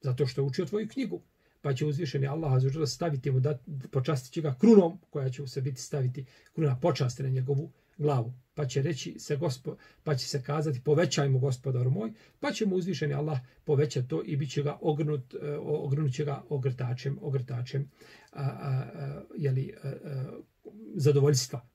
zato 0.00 0.26
što 0.26 0.40
je 0.40 0.46
učio 0.46 0.64
tvoju 0.66 0.88
knjigu. 0.88 1.22
Pa 1.62 1.74
će 1.74 1.86
uzvišeni 1.86 2.26
Allah 2.26 2.52
azuđela 2.52 2.86
staviti 2.86 3.30
mu, 3.30 3.40
da 3.40 3.58
će 4.30 4.40
ga 4.40 4.54
krunom, 4.54 4.98
koja 5.10 5.30
će 5.30 5.42
mu 5.42 5.48
se 5.48 5.60
biti 5.60 5.80
staviti 5.80 6.24
kruna 6.54 6.80
počasti 6.80 7.22
na 7.22 7.28
njegovu 7.28 7.70
glavu. 7.98 8.32
Pa 8.54 8.66
će 8.66 8.82
reći 8.82 9.18
se 9.18 9.36
gospo, 9.36 9.76
pa 10.02 10.14
će 10.14 10.28
se 10.28 10.42
kazati 10.42 10.80
povećaj 10.84 11.28
mu 11.28 11.38
gospodaru 11.38 11.90
moj, 11.90 12.12
pa 12.40 12.52
će 12.52 12.66
mu 12.66 12.76
uzvišeni 12.76 13.14
Allah 13.14 13.38
povećati 13.64 14.08
to 14.08 14.22
i 14.24 14.36
bit 14.36 14.50
će 14.50 14.62
ga 14.62 14.78
ogrnut, 14.80 15.34
e, 15.34 15.56
ogrnut 15.58 16.12
će 16.12 16.24
ga 16.24 16.42
ogrtačem, 16.48 17.18
ogrtačem 17.20 17.90
a, 18.32 18.42
a, 18.42 18.84
a, 18.94 19.22
jeli, 19.36 19.74
a, 19.82 19.88
a, 19.88 20.40
zadovoljstva. 20.94 21.66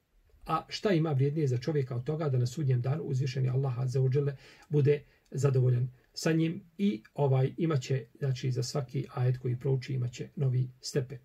A 0.46 0.66
šta 0.70 0.92
ima 0.92 1.12
vrijednije 1.12 1.48
za 1.48 1.58
čovjeka 1.58 1.96
od 1.96 2.04
toga 2.04 2.30
da 2.30 2.38
na 2.38 2.46
sudnjem 2.46 2.82
danu 2.82 3.04
uzvišeni 3.04 3.50
Allah 3.50 3.80
azuđele 3.80 4.38
bude 4.70 5.04
zadovoljan 5.32 5.90
sa 6.20 6.32
njim 6.32 6.62
i 6.78 7.02
ovaj 7.14 7.54
imaće 7.58 8.06
znači 8.20 8.52
za 8.52 8.64
svaki 8.64 9.08
ajet 9.14 9.38
koji 9.38 9.60
prouči 9.60 9.94
imaće 9.94 10.30
novi 10.36 10.70
stepen. 10.82 11.18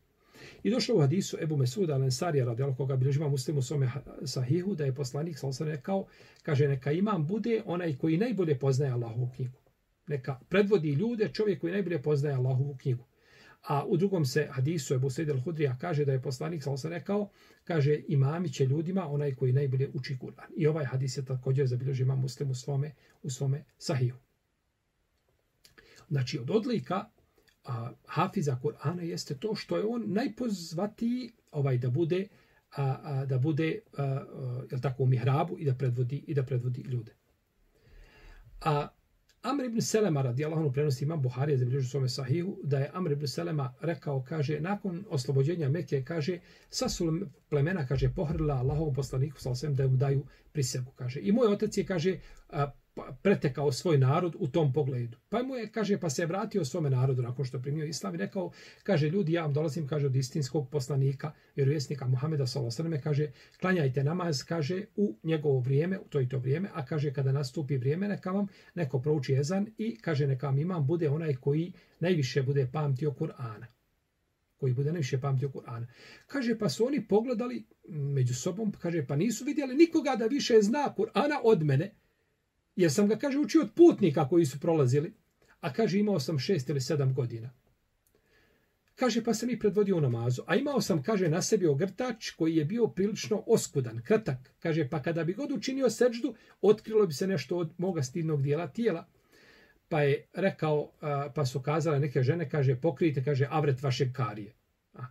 I 0.62 0.70
došlo 0.70 0.96
u 0.96 1.00
hadisu 1.00 1.36
Ebu 1.40 1.56
Mesuda 1.56 1.94
al-Ansarija 1.94 2.44
radijallahu 2.44 2.76
koga 2.76 2.96
bilježima 2.96 3.28
muslimu 3.28 3.58
u 3.58 3.62
svome 3.62 3.90
sahihu 4.24 4.74
da 4.74 4.84
je 4.84 4.94
poslanik 4.94 5.38
sallallahu 5.38 5.64
rekao 5.64 6.06
kaže 6.42 6.68
neka 6.68 6.92
imam 6.92 7.26
bude 7.26 7.62
onaj 7.66 7.96
koji 7.96 8.16
najbolje 8.16 8.58
poznaje 8.58 8.92
Allahovu 8.92 9.30
knjigu. 9.36 9.58
Neka 10.06 10.38
predvodi 10.48 10.92
ljude 10.92 11.28
čovjek 11.28 11.60
koji 11.60 11.72
najbolje 11.72 12.02
poznaje 12.02 12.36
Allahovu 12.36 12.76
knjigu. 12.76 13.04
A 13.62 13.84
u 13.86 13.96
drugom 13.96 14.24
se 14.24 14.48
hadisu 14.50 14.94
Ebu 14.94 15.10
Sejid 15.10 15.28
al-Hudrija 15.28 15.78
kaže 15.78 16.04
da 16.04 16.12
je 16.12 16.22
poslanik 16.22 16.62
sallallahu 16.62 16.88
rekao 16.88 17.30
kaže 17.64 18.00
imami 18.08 18.52
će 18.52 18.66
ljudima 18.66 19.08
onaj 19.08 19.34
koji 19.34 19.52
najbolje 19.52 19.90
uči 19.94 20.16
Kur'an. 20.20 20.52
I 20.56 20.66
ovaj 20.66 20.84
hadis 20.84 21.16
je 21.16 21.24
također 21.24 21.66
zabilježio 21.66 22.16
muslim 22.16 22.50
u 22.50 22.54
svome, 22.54 22.94
u 23.22 23.30
svome 23.30 23.64
sahihu. 23.78 24.18
Znači, 26.12 26.38
od 26.38 26.50
odlika 26.50 27.04
a, 27.64 27.92
Hafiza 28.06 28.58
Kur'ana 28.62 29.00
jeste 29.00 29.34
to 29.34 29.54
što 29.54 29.76
je 29.76 29.84
on 29.84 30.04
najpozvatiji 30.06 31.32
ovaj 31.50 31.78
da 31.78 31.90
bude 31.90 32.28
a, 32.76 32.96
a, 33.02 33.24
da 33.26 33.38
bude 33.38 33.78
a, 33.96 34.02
a, 34.02 34.62
jel 34.70 34.80
tako 34.80 35.02
u 35.02 35.06
mihrabu 35.06 35.58
i 35.58 35.64
da 35.64 35.74
predvodi 35.74 36.24
i 36.26 36.34
da 36.34 36.42
predvodi 36.42 36.80
ljude. 36.80 37.14
A 38.60 38.88
Amr 39.42 39.64
ibn 39.64 39.80
Selema 39.80 40.22
radijallahu 40.22 40.62
anhu 40.62 40.72
prenosi 40.72 41.04
imam 41.04 41.22
Buhari 41.22 41.56
za 41.58 41.64
bilježu 41.64 41.88
svome 41.88 42.08
sahihu 42.08 42.58
da 42.62 42.78
je 42.78 42.90
Amr 42.92 43.12
ibn 43.12 43.26
Selema 43.26 43.74
rekao 43.80 44.24
kaže 44.28 44.60
nakon 44.60 45.04
oslobođenja 45.10 45.68
Mekke 45.68 46.04
kaže 46.04 46.40
sa 46.70 46.88
su 46.88 47.20
plemena 47.48 47.86
kaže 47.86 48.14
pohrla 48.14 48.54
Allahov 48.54 48.92
poslaniku 48.92 49.40
sallallahu 49.40 49.76
da 49.76 49.88
mu 49.88 49.96
daju 49.96 50.26
prisegu 50.52 50.92
kaže 50.96 51.20
i 51.20 51.32
moj 51.32 51.46
otac 51.46 51.76
je 51.76 51.86
kaže 51.86 52.18
Pa 52.94 53.16
pretekao 53.22 53.72
svoj 53.72 53.98
narod 53.98 54.36
u 54.38 54.48
tom 54.48 54.72
pogledu. 54.72 55.18
Pa 55.28 55.42
mu 55.42 55.56
je, 55.56 55.70
kaže, 55.72 56.00
pa 56.00 56.10
se 56.10 56.22
je 56.22 56.26
vratio 56.26 56.64
svome 56.64 56.90
narodu 56.90 57.22
nakon 57.22 57.44
što 57.44 57.62
primio 57.62 57.86
islam 57.86 58.14
i 58.14 58.18
rekao, 58.18 58.50
kaže, 58.82 59.08
ljudi, 59.08 59.32
ja 59.32 59.42
vam 59.42 59.52
dolazim, 59.52 59.86
kaže, 59.86 60.06
od 60.06 60.16
istinskog 60.16 60.70
poslanika, 60.70 61.32
vjerovjesnika 61.56 62.06
Muhameda 62.06 62.46
Salosrme, 62.46 63.00
kaže, 63.00 63.30
klanjajte 63.60 64.04
namaz, 64.04 64.42
kaže, 64.42 64.84
u 64.96 65.16
njegovo 65.22 65.60
vrijeme, 65.60 65.98
u 65.98 66.04
to 66.04 66.20
i 66.20 66.28
to 66.28 66.38
vrijeme, 66.38 66.68
a 66.74 66.84
kaže, 66.84 67.12
kada 67.12 67.32
nastupi 67.32 67.76
vrijeme, 67.76 68.08
neka 68.08 68.30
vam 68.30 68.46
neko 68.74 69.00
prouči 69.00 69.34
ezan 69.34 69.66
i, 69.78 69.96
kaže, 69.96 70.26
neka 70.26 70.46
vam 70.46 70.58
imam 70.58 70.86
bude 70.86 71.08
onaj 71.08 71.34
koji 71.34 71.72
najviše 72.00 72.42
bude 72.42 72.68
pamtio 72.72 73.10
Kur'ana. 73.10 73.66
koji 74.56 74.74
bude 74.74 74.92
najviše 74.92 75.20
pamtio 75.20 75.48
Kur'ana. 75.48 75.86
Kaže, 76.26 76.58
pa 76.58 76.68
su 76.68 76.86
oni 76.86 77.08
pogledali 77.08 77.64
među 77.88 78.34
sobom, 78.34 78.72
kaže, 78.72 79.06
pa 79.06 79.16
nisu 79.16 79.44
vidjeli 79.44 79.74
nikoga 79.74 80.16
da 80.18 80.26
više 80.26 80.58
zna 80.60 80.94
Kur'ana 80.96 81.40
od 81.44 81.62
mene, 81.62 81.90
jer 82.76 82.92
sam 82.92 83.08
ga, 83.08 83.16
kaže, 83.16 83.38
učio 83.38 83.62
od 83.62 83.74
putnika 83.74 84.28
koji 84.28 84.46
su 84.46 84.60
prolazili, 84.60 85.12
a 85.60 85.72
kaže, 85.72 85.98
imao 85.98 86.20
sam 86.20 86.38
šest 86.38 86.68
ili 86.68 86.80
sedam 86.80 87.14
godina. 87.14 87.50
Kaže, 88.94 89.24
pa 89.24 89.34
sam 89.34 89.50
i 89.50 89.58
predvodio 89.58 89.96
u 89.96 90.00
namazu. 90.00 90.42
A 90.46 90.56
imao 90.56 90.80
sam, 90.80 91.02
kaže, 91.02 91.28
na 91.28 91.42
sebi 91.42 91.66
ogrtač 91.66 92.30
koji 92.30 92.56
je 92.56 92.64
bio 92.64 92.86
prilično 92.86 93.42
oskudan, 93.46 94.02
kratak. 94.02 94.54
Kaže, 94.58 94.88
pa 94.88 95.02
kada 95.02 95.24
bi 95.24 95.32
god 95.32 95.52
učinio 95.52 95.90
seđdu, 95.90 96.34
otkrilo 96.60 97.06
bi 97.06 97.12
se 97.12 97.26
nešto 97.26 97.56
od 97.56 97.72
moga 97.78 98.02
stidnog 98.02 98.42
dijela 98.42 98.66
tijela. 98.66 99.08
Pa 99.88 100.02
je 100.02 100.26
rekao, 100.32 100.92
pa 101.34 101.46
su 101.46 101.62
kazale 101.62 102.00
neke 102.00 102.22
žene, 102.22 102.50
kaže, 102.50 102.76
pokrijte, 102.76 103.24
kaže, 103.24 103.46
avret 103.50 103.82
vaše 103.82 104.12
karije. 104.12 104.54
A, 104.94 105.02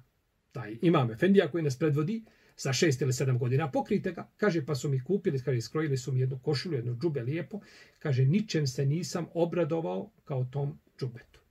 taj 0.51 0.77
imam 0.81 1.11
Efendija 1.11 1.51
koji 1.51 1.63
nas 1.63 1.79
predvodi 1.79 2.23
sa 2.55 2.73
šest 2.73 3.01
ili 3.01 3.13
sedam 3.13 3.37
godina, 3.37 3.71
pokrijte 3.71 4.11
ga. 4.11 4.27
Kaže, 4.37 4.65
pa 4.65 4.75
su 4.75 4.89
mi 4.89 5.03
kupili, 5.03 5.41
kaže, 5.43 5.61
skrojili 5.61 5.97
su 5.97 6.11
mi 6.11 6.19
jednu 6.19 6.39
košulju, 6.39 6.75
jednu 6.75 6.97
džube 7.01 7.21
lijepo. 7.21 7.59
Kaže, 7.99 8.25
ničem 8.25 8.67
se 8.67 8.85
nisam 8.85 9.25
obradovao 9.33 10.09
kao 10.25 10.45
tom 10.45 10.79
džubetu 10.99 11.41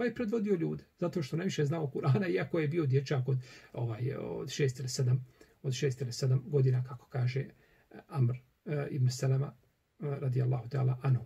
pa 0.00 0.04
je 0.04 0.14
predvodio 0.14 0.54
ljude, 0.54 0.84
zato 0.98 1.22
što 1.22 1.36
najviše 1.36 1.64
znao 1.64 1.90
Kur'ana, 1.94 2.28
iako 2.34 2.58
je 2.58 2.68
bio 2.68 2.86
dječak 2.86 3.28
od, 3.28 3.38
ovaj, 3.72 4.14
od 4.14 4.50
šest 4.50 4.78
ili 4.78 4.88
sedam, 4.88 5.26
od 5.62 5.72
šest 5.72 6.00
ili 6.00 6.12
sedam 6.12 6.42
godina, 6.46 6.84
kako 6.84 7.06
kaže 7.06 7.40
eh, 7.40 7.98
Amr 8.08 8.34
e, 8.66 8.86
ibn 8.90 9.10
Salama, 9.10 9.52
uh, 9.98 10.08
radijallahu 10.08 10.68
ta'ala, 10.68 10.96
anu. 11.02 11.24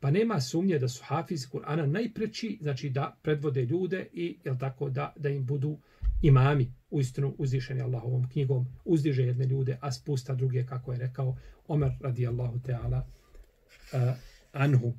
Pa 0.00 0.10
nema 0.10 0.40
sumnje 0.40 0.78
da 0.78 0.88
su 0.88 1.02
hafizi 1.04 1.46
Kur'ana 1.52 1.86
najpreći, 1.86 2.58
znači 2.60 2.90
da 2.90 3.16
predvode 3.22 3.64
ljude 3.64 4.08
i 4.12 4.38
jel 4.44 4.58
tako 4.58 4.90
da 4.90 5.12
da 5.16 5.28
im 5.28 5.46
budu 5.46 5.78
imami 6.22 6.72
u 6.90 7.00
istinu 7.00 7.34
uzdišeni 7.38 7.82
Allahovom 7.82 8.28
knjigom, 8.28 8.66
uzdiže 8.84 9.22
jedne 9.22 9.44
ljude, 9.44 9.78
a 9.80 9.92
spusta 9.92 10.34
druge, 10.34 10.66
kako 10.66 10.92
je 10.92 10.98
rekao 10.98 11.36
Omer 11.68 11.92
radijallahu 12.00 12.58
ta'ala 12.58 13.02
uh, 13.92 14.14
anhu. 14.52 14.92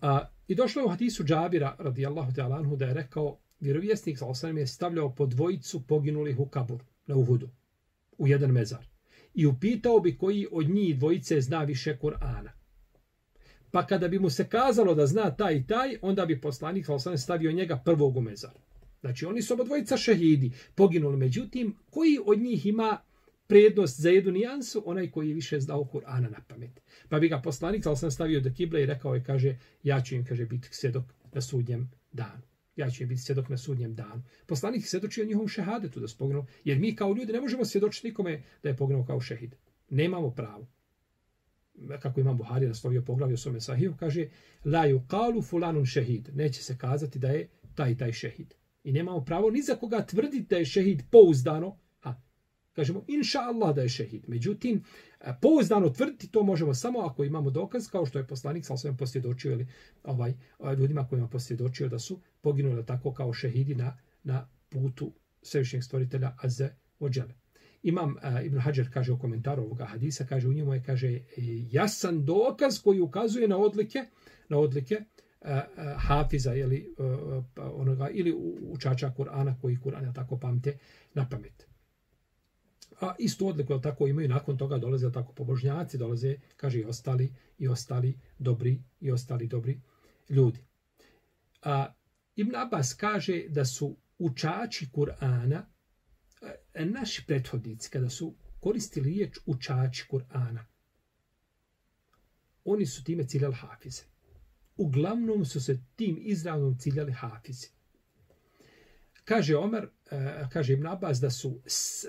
A, 0.00 0.28
I 0.48 0.54
došlo 0.54 0.82
je 0.82 0.86
u 0.86 0.88
hadisu 0.88 1.24
Džabira, 1.24 1.76
radijallahu 1.78 2.32
ta'ala 2.32 2.56
anhu, 2.56 2.76
da 2.76 2.86
je 2.86 2.94
rekao, 2.94 3.38
vjerovjesnik 3.60 4.18
sa 4.18 4.26
osanem 4.26 4.58
je 4.58 4.66
stavljao 4.66 5.14
po 5.14 5.26
dvojicu 5.26 5.86
poginulih 5.86 6.38
u 6.38 6.46
kabur, 6.46 6.82
na 7.06 7.16
Uhudu, 7.16 7.48
u 8.18 8.26
jedan 8.28 8.50
mezar. 8.50 8.86
I 9.34 9.46
upitao 9.46 10.00
bi 10.00 10.18
koji 10.18 10.46
od 10.52 10.68
njih 10.70 10.98
dvojice 10.98 11.40
zna 11.40 11.64
više 11.64 11.98
Kur'ana. 12.02 12.57
Pa 13.70 13.86
kada 13.86 14.08
bi 14.08 14.18
mu 14.18 14.30
se 14.30 14.48
kazalo 14.48 14.94
da 14.94 15.06
zna 15.06 15.30
taj 15.30 15.56
i 15.56 15.66
taj, 15.66 15.96
onda 16.02 16.26
bi 16.26 16.40
poslanik 16.40 16.86
sa 16.98 17.16
stavio 17.16 17.52
njega 17.52 17.82
prvog 17.84 18.16
u 18.16 18.20
mezar. 18.20 18.50
Znači, 19.00 19.26
oni 19.26 19.42
su 19.42 19.54
obodvojica 19.54 19.96
šehidi, 19.96 20.52
poginuli. 20.74 21.16
Međutim, 21.16 21.76
koji 21.90 22.18
od 22.26 22.38
njih 22.38 22.66
ima 22.66 22.98
prednost 23.46 24.00
za 24.00 24.10
jednu 24.10 24.32
nijansu, 24.32 24.82
onaj 24.86 25.10
koji 25.10 25.28
je 25.28 25.34
više 25.34 25.60
znao 25.60 25.88
Kur'ana 25.92 26.30
na 26.30 26.40
pamet. 26.48 26.80
Pa 27.08 27.18
bi 27.18 27.28
ga 27.28 27.40
poslanik, 27.40 27.86
ali 27.86 28.10
stavio 28.10 28.40
do 28.40 28.50
kible 28.56 28.82
i 28.82 28.86
rekao 28.86 29.14
je, 29.14 29.24
kaže, 29.24 29.56
ja 29.82 30.00
ću 30.00 30.14
im, 30.14 30.24
kaže, 30.24 30.46
biti 30.46 30.68
svjedok 30.70 31.04
na 31.32 31.40
sudnjem 31.40 31.90
danu. 32.12 32.42
Ja 32.76 32.90
ću 32.90 33.02
im 33.02 33.08
biti 33.08 33.20
svjedok 33.20 33.48
na 33.48 33.56
sudnjem 33.56 33.94
danu. 33.94 34.22
Poslanik 34.46 34.82
je 34.82 34.86
svjedočio 34.86 35.24
njihovom 35.24 35.48
šehadetu 35.48 36.00
da 36.00 36.08
spognu, 36.08 36.46
jer 36.64 36.78
mi 36.78 36.96
kao 36.96 37.14
ljudi 37.14 37.32
ne 37.32 37.40
možemo 37.40 37.64
svjedočiti 37.64 38.08
nikome 38.08 38.42
da 38.62 38.68
je 38.68 38.76
pognuo 38.76 39.04
kao 39.04 39.20
šehid. 39.20 39.54
Nemamo 39.90 40.30
pravo. 40.30 40.66
Kako 42.00 42.20
imam 42.20 42.36
Buhari 42.36 42.66
naslovio 42.66 43.02
poglavlje 43.02 43.34
u 43.34 43.38
svome 43.38 43.60
sahiju, 43.60 43.94
kaže, 43.98 44.28
la 44.64 44.86
yuqalu 44.86 45.48
fulanun 45.48 45.86
šehid. 45.86 46.28
Neće 46.34 46.62
se 46.62 46.78
kazati 46.78 47.18
da 47.18 47.28
je 47.28 47.48
taj 47.74 47.96
taj 47.96 48.12
šehid. 48.12 48.54
I 48.84 48.92
nemamo 48.92 49.24
pravo 49.24 49.50
ni 49.50 49.62
za 49.62 49.74
koga 49.74 50.06
tvrditi 50.06 50.46
da 50.50 50.56
je 50.56 50.64
šehid 50.64 51.02
pouzdano, 51.10 51.76
A, 52.02 52.14
kažemo 52.72 53.04
inša 53.08 53.38
Allah 53.38 53.74
da 53.74 53.82
je 53.82 53.88
šehid. 53.88 54.24
Međutim, 54.28 54.84
pouzdano 55.40 55.90
tvrditi 55.90 56.30
to 56.30 56.42
možemo 56.42 56.74
samo 56.74 57.00
ako 57.00 57.24
imamo 57.24 57.50
dokaz, 57.50 57.88
kao 57.88 58.06
što 58.06 58.18
je 58.18 58.26
poslanik 58.26 58.66
sa 58.66 58.74
osvijem 58.74 58.96
posvjedočio 58.96 59.52
ili 59.52 59.66
ovaj, 60.04 60.34
ovaj, 60.58 60.76
ljudima 60.76 61.08
kojima 61.08 61.28
posvjedočio 61.28 61.88
da 61.88 61.98
su 61.98 62.20
poginuli 62.40 62.86
tako 62.86 63.12
kao 63.12 63.32
šehidi 63.32 63.74
na, 63.74 63.98
na 64.22 64.48
putu 64.68 65.12
svevišnjeg 65.42 65.84
stvoritelja 65.84 66.36
Azze 66.38 66.68
Ođele. 66.98 67.34
Imam 67.82 68.10
uh, 68.16 68.44
Ibn 68.46 68.58
Hajar 68.58 68.88
kaže 68.92 69.12
u 69.12 69.18
komentaru 69.18 69.62
ovoga 69.62 69.84
hadisa, 69.84 70.26
kaže 70.26 70.48
u 70.48 70.52
njemu 70.52 70.74
je 70.74 70.82
kaže 70.82 71.08
e, 71.08 71.22
jasan 71.70 72.24
dokaz 72.24 72.82
koji 72.82 73.00
ukazuje 73.00 73.48
na 73.48 73.58
odlike, 73.58 74.04
na 74.48 74.58
odlike 74.58 74.94
uh, 74.94 75.48
uh, 75.50 75.82
Hafiza 75.96 76.54
ili 76.54 76.94
uh, 76.98 77.06
e, 77.06 77.42
pa, 77.54 77.70
onoga 77.72 78.08
ili 78.08 78.34
učača 78.62 79.12
Kur'ana 79.16 79.54
koji 79.60 79.76
Kur'an 79.76 80.14
tako 80.14 80.38
pamte 80.38 80.78
na 81.14 81.28
pamet. 81.28 81.68
A 83.00 83.14
isto 83.18 83.46
odliku, 83.46 83.72
je 83.72 83.82
tako, 83.82 84.06
imaju 84.06 84.28
nakon 84.28 84.58
toga 84.58 84.78
dolaze, 84.78 85.12
tako, 85.12 85.32
pobožnjaci, 85.32 85.98
dolaze, 85.98 86.36
kaže, 86.56 86.80
i 86.80 86.84
ostali, 86.84 87.32
i 87.58 87.68
ostali 87.68 88.18
dobri, 88.38 88.82
i 89.00 89.10
ostali 89.10 89.46
dobri 89.46 89.80
ljudi. 90.28 90.60
A, 91.62 91.94
Ibn 92.36 92.56
Abbas 92.56 92.94
kaže 92.94 93.44
da 93.48 93.64
su 93.64 93.96
učači 94.18 94.88
Kur'ana, 94.92 95.62
E, 96.42 96.54
e, 96.74 96.84
naši 96.84 97.24
prethodnici, 97.26 97.90
kada 97.90 98.10
su 98.10 98.34
koristili 98.60 99.10
riječ 99.10 99.38
učači 99.46 100.04
Kur'ana, 100.10 100.64
oni 102.64 102.86
su 102.86 103.04
time 103.04 103.28
ciljali 103.28 103.54
hafize. 103.54 104.02
Uglavnom 104.76 105.44
su 105.44 105.60
se 105.60 105.80
tim 105.96 106.18
izravnom 106.20 106.78
ciljali 106.78 107.12
hafize. 107.12 107.66
Kaže 109.24 109.56
Omer, 109.56 109.88
e, 110.10 110.44
kaže 110.52 110.72
Ibn 110.72 110.86
Abbas 110.86 111.20
da, 111.20 111.30
su, 111.30 111.60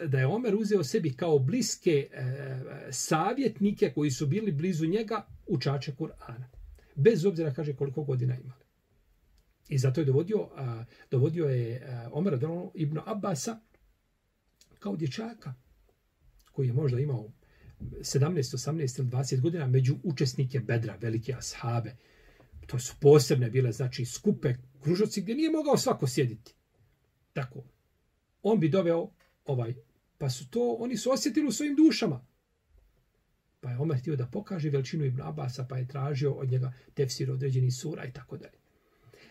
da 0.07 0.19
je 0.19 0.27
Omer 0.27 0.55
uzeo 0.55 0.83
sebi 0.83 1.13
kao 1.13 1.39
bliske 1.39 2.09
savjetnike 2.91 3.91
koji 3.95 4.11
su 4.11 4.27
bili 4.27 4.51
blizu 4.51 4.85
njega 4.85 5.27
učače 5.47 5.95
Kur'ana. 5.95 6.45
Bez 6.95 7.25
obzira, 7.25 7.53
kaže, 7.53 7.75
koliko 7.75 8.03
godina 8.03 8.37
imali. 8.37 8.63
I 9.69 9.77
zato 9.77 10.01
je 10.01 10.05
dovodio, 10.05 10.49
dovodio 11.11 11.45
je 11.45 12.07
Omer 12.11 12.39
Ibn 12.73 12.99
Abbasa 13.05 13.59
kao 14.79 14.95
dječaka 14.95 15.53
koji 16.51 16.67
je 16.67 16.73
možda 16.73 16.99
imao 16.99 17.31
17, 17.79 18.31
18 18.33 18.99
ili 18.99 19.09
20 19.09 19.41
godina 19.41 19.67
među 19.67 19.95
učesnike 20.03 20.59
Bedra, 20.59 20.95
velike 20.95 21.33
ashabe. 21.33 21.95
To 22.67 22.79
su 22.79 22.95
posebne 23.01 23.49
bile, 23.49 23.71
znači, 23.71 24.05
skupe 24.05 24.53
kružoci 24.81 25.21
gdje 25.21 25.35
nije 25.35 25.51
mogao 25.51 25.77
svako 25.77 26.07
sjediti 26.07 26.53
tako. 27.33 27.63
On 28.43 28.59
bi 28.59 28.69
doveo 28.69 29.09
ovaj, 29.45 29.73
pa 30.17 30.29
su 30.29 30.49
to, 30.49 30.75
oni 30.79 30.97
su 30.97 31.11
osjetili 31.11 31.47
u 31.47 31.51
svojim 31.51 31.75
dušama. 31.75 32.25
Pa 33.61 33.71
je 33.71 33.77
Omer 33.77 33.97
htio 33.97 34.15
da 34.15 34.25
pokaže 34.25 34.69
veličinu 34.69 35.05
Ibn 35.05 35.21
Abasa, 35.21 35.65
pa 35.69 35.77
je 35.77 35.87
tražio 35.87 36.33
od 36.33 36.51
njega 36.51 36.73
tefsir 36.93 37.31
određeni 37.31 37.71
sura 37.71 38.05
i 38.05 38.13
tako 38.13 38.37
dalje. 38.37 38.57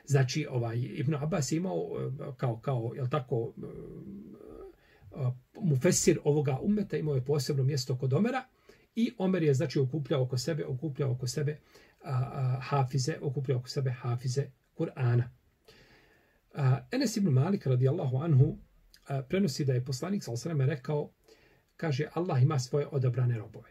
Znači, 0.06 0.46
ovaj, 0.50 0.78
Ibn 0.78 1.14
Abbas 1.14 1.52
je 1.52 1.56
imao 1.56 1.78
eh, 1.98 2.32
kao, 2.37 2.61
kao 2.61 2.92
je 2.96 3.11
tako, 3.11 3.52
eh, 3.56 3.66
mufesir 5.61 6.18
ovoga 6.25 6.59
umeta, 6.62 6.97
imao 6.97 7.14
je 7.14 7.25
posebno 7.25 7.64
mjesto 7.64 7.97
kod 7.99 8.12
Omera 8.12 8.44
i 8.94 9.12
Omer 9.18 9.42
je, 9.42 9.55
znači, 9.55 9.81
okupljao 9.81 10.23
oko 10.23 10.38
sebe, 10.38 10.66
okupljao 10.66 11.12
oko 11.12 11.27
sebe 11.27 11.59
a, 12.05 12.12
a, 12.12 12.61
hafize, 12.61 13.18
okupljao 13.21 13.59
oko 13.59 13.68
sebe 13.68 13.90
hafize 13.90 14.51
Kur'ana. 14.79 15.29
Enes 16.90 17.16
ibn 17.16 17.29
Malik 17.29 17.66
radijallahu 17.66 18.16
anhu 18.16 18.59
a, 19.07 19.23
prenosi 19.23 19.64
da 19.64 19.73
je 19.73 19.85
poslanik 19.85 20.25
sa 20.25 20.33
osreme 20.33 20.66
rekao, 20.66 21.11
kaže 21.77 22.09
Allah 22.14 22.42
ima 22.42 22.59
svoje 22.59 22.87
odabrane 22.87 23.38
robove. 23.38 23.71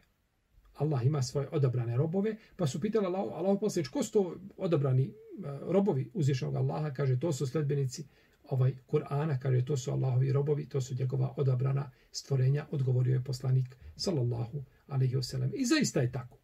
Allah 0.74 1.06
ima 1.06 1.22
svoje 1.22 1.48
odabrane 1.52 1.98
robove, 1.98 2.36
pa 2.56 2.68
su 2.68 2.82
pitali 2.82 3.06
Allah, 3.06 3.26
Allah 3.34 3.58
posljedč, 3.60 3.88
ko 3.88 4.04
su 4.04 4.12
to 4.12 4.36
odabrani 4.58 5.14
robovi 5.62 6.12
uzvišenog 6.14 6.56
Allaha, 6.56 6.94
kaže 6.94 7.20
to 7.20 7.34
su 7.34 7.48
sledbenici 7.48 8.08
ovaj 8.50 8.76
Kur'ana, 8.88 9.40
kaže 9.40 9.66
to 9.66 9.78
su 9.78 9.92
Allahovi 9.92 10.32
robovi, 10.32 10.70
to 10.70 10.82
su 10.82 10.96
njegova 10.96 11.34
odabrana 11.38 11.92
stvorenja, 12.12 12.66
odgovorio 12.72 13.14
je 13.14 13.24
poslanik 13.24 13.76
sallallahu 13.96 14.64
alaihi 14.88 15.16
wasallam. 15.16 15.52
I 15.56 15.66
zaista 15.66 16.02
je 16.02 16.12
tako. 16.12 16.40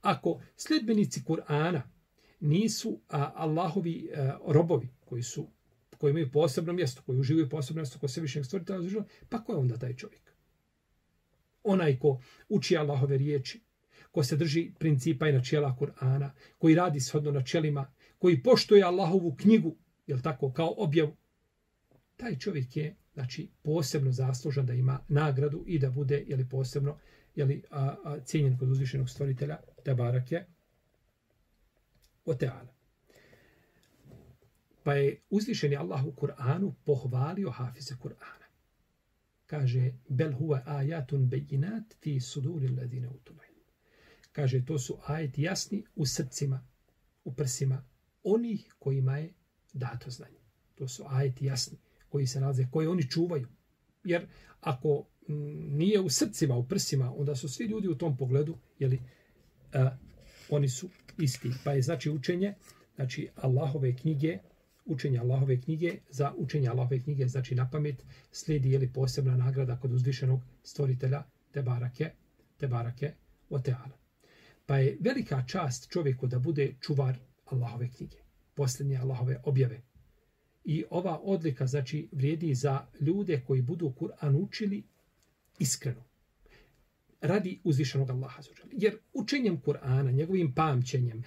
Ako 0.00 0.40
sledbenici 0.56 1.22
Kur'ana 1.26 1.80
nisu 2.40 3.00
a, 3.08 3.32
Allahovi 3.34 4.10
a, 4.16 4.38
robovi, 4.46 4.88
koji 5.04 5.22
su 5.22 5.48
koji 5.98 6.10
imaju 6.10 6.30
posebno 6.32 6.72
mjesto, 6.72 7.02
koji 7.06 7.18
uživaju 7.18 7.48
posebno 7.48 7.80
mjesto 7.80 7.98
kod 7.98 8.10
svevišnjeg 8.10 8.44
stvoritelja, 8.44 9.04
pa 9.28 9.44
ko 9.44 9.52
je 9.52 9.58
onda 9.58 9.78
taj 9.78 9.96
čovjek? 9.96 10.32
Onaj 11.62 11.98
ko 11.98 12.20
uči 12.48 12.76
Allahove 12.76 13.18
riječi, 13.18 13.60
ko 14.10 14.24
se 14.24 14.36
drži 14.36 14.72
principa 14.78 15.28
i 15.28 15.32
načela 15.32 15.76
Kur'ana, 15.80 16.30
koji 16.58 16.74
radi 16.74 17.00
shodno 17.00 17.30
načelima, 17.30 17.92
koji 18.18 18.42
poštuje 18.42 18.82
Allahovu 18.82 19.36
knjigu, 19.36 19.76
je 20.06 20.22
tako, 20.22 20.52
kao 20.52 20.74
objavu, 20.76 21.16
taj 22.18 22.38
čovjek 22.38 22.76
je 22.76 22.96
znači, 23.14 23.48
posebno 23.62 24.12
zaslužan 24.12 24.66
da 24.66 24.74
ima 24.74 25.00
nagradu 25.08 25.64
i 25.66 25.78
da 25.78 25.90
bude 25.90 26.24
jeli, 26.26 26.48
posebno 26.48 26.98
jeli, 27.34 27.62
a, 27.70 27.96
a, 28.04 28.20
cijenjen 28.24 28.58
kod 28.58 28.70
uzvišenog 28.70 29.10
stvoritelja, 29.10 29.58
te 29.84 29.94
barak 29.94 30.32
je 30.32 30.46
o 32.24 32.34
teala. 32.34 32.74
Pa 34.82 34.94
je 34.94 35.20
uzvišeni 35.30 35.76
Allah 35.76 36.04
u 36.04 36.12
Kur'anu 36.12 36.74
pohvalio 36.84 37.50
hafize 37.50 37.94
Kur'ana. 38.02 38.46
Kaže, 39.46 39.92
bel 40.08 40.32
huwa 40.32 40.62
ajatun 40.66 41.28
bejinat 41.28 41.94
fi 42.00 42.20
suduri 42.20 42.68
ladine 42.68 43.08
utulaj. 43.08 43.46
Kaže, 44.32 44.64
to 44.64 44.78
su 44.78 44.98
ajeti 45.06 45.42
jasni 45.42 45.84
u 45.96 46.06
srcima, 46.06 46.66
u 47.24 47.34
prsima 47.34 47.84
onih 48.22 48.74
kojima 48.78 49.18
je 49.18 49.32
dato 49.72 50.10
znanje. 50.10 50.40
To 50.74 50.88
su 50.88 51.04
ajeti 51.08 51.46
jasni 51.46 51.78
koji 52.08 52.26
se 52.26 52.40
nalaze, 52.40 52.66
koje 52.70 52.88
oni 52.88 53.10
čuvaju. 53.10 53.48
Jer 54.04 54.26
ako 54.60 55.06
mm, 55.28 55.34
nije 55.76 56.00
u 56.00 56.10
srcima, 56.10 56.56
u 56.56 56.68
prsima, 56.68 57.14
onda 57.16 57.36
su 57.36 57.48
svi 57.48 57.64
ljudi 57.64 57.88
u 57.88 57.98
tom 57.98 58.16
pogledu, 58.16 58.58
jeli, 58.78 59.00
a, 59.72 59.96
oni 60.50 60.68
su 60.68 60.88
isti. 61.18 61.50
Pa 61.64 61.72
je 61.72 61.82
znači 61.82 62.10
učenje, 62.10 62.54
znači 62.94 63.28
Allahove 63.36 63.96
knjige, 63.96 64.38
učenje 64.84 65.18
Allahove 65.18 65.60
knjige, 65.60 65.98
za 66.10 66.32
učenje 66.36 66.68
Allahove 66.68 67.02
knjige, 67.02 67.28
znači 67.28 67.54
na 67.54 67.70
pamet, 67.70 68.04
slijedi 68.32 68.70
jeli 68.70 68.92
posebna 68.92 69.36
nagrada 69.36 69.80
kod 69.80 69.92
uzvišenog 69.92 70.40
stvoritelja, 70.62 71.22
te 71.52 71.62
barake, 71.62 72.10
te 72.56 72.68
barake, 72.68 73.12
o 73.50 73.58
teala. 73.58 73.98
Pa 74.66 74.78
je 74.78 74.96
velika 75.00 75.44
čast 75.46 75.90
čovjeku 75.90 76.26
da 76.26 76.38
bude 76.38 76.74
čuvar 76.80 77.18
Allahove 77.44 77.90
knjige, 77.90 78.16
posljednje 78.54 78.96
Allahove 78.96 79.40
objave. 79.44 79.80
I 80.68 80.84
ova 80.90 81.20
odlika, 81.22 81.66
znači, 81.66 82.08
vrijedi 82.12 82.54
za 82.54 82.86
ljude 83.00 83.40
koji 83.46 83.62
budu 83.62 83.92
Kur'an 84.00 84.36
učili 84.36 84.82
iskreno. 85.58 86.04
Radi 87.20 87.60
uzvišenog 87.64 88.10
Allaha. 88.10 88.42
Jer 88.72 88.98
učenjem 89.12 89.62
Kur'ana, 89.62 90.12
njegovim 90.12 90.54
pamćenjem 90.54 91.24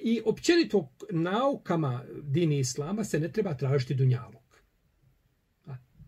i 0.00 0.20
općenito 0.24 0.92
naukama 1.10 2.04
dini 2.22 2.58
Islama 2.58 3.04
se 3.04 3.20
ne 3.20 3.32
treba 3.32 3.54
tražiti 3.54 3.94
dunjalog. 3.94 4.60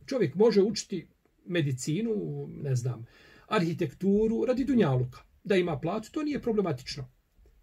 Čovjek 0.06 0.34
može 0.34 0.62
učiti 0.62 1.08
medicinu, 1.46 2.46
ne 2.62 2.74
znam, 2.74 3.06
arhitekturu 3.48 4.44
radi 4.44 4.64
dunjaluka. 4.64 5.20
Da 5.44 5.56
ima 5.56 5.78
platu, 5.78 6.12
to 6.12 6.22
nije 6.22 6.42
problematično. 6.42 7.08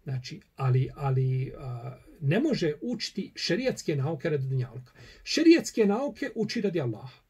Znači, 0.02 0.40
ali, 0.56 0.90
ali 0.94 1.52
a, 1.58 1.96
ne 2.20 2.40
može 2.40 2.74
učiti 2.82 3.32
šerijatske 3.34 3.96
nauke 3.96 4.30
radi 4.30 4.46
dunjaluka. 4.46 4.92
Šerijatske 5.24 5.86
nauke 5.86 6.30
uči 6.34 6.60
radi 6.60 6.80
Allaha 6.80 7.24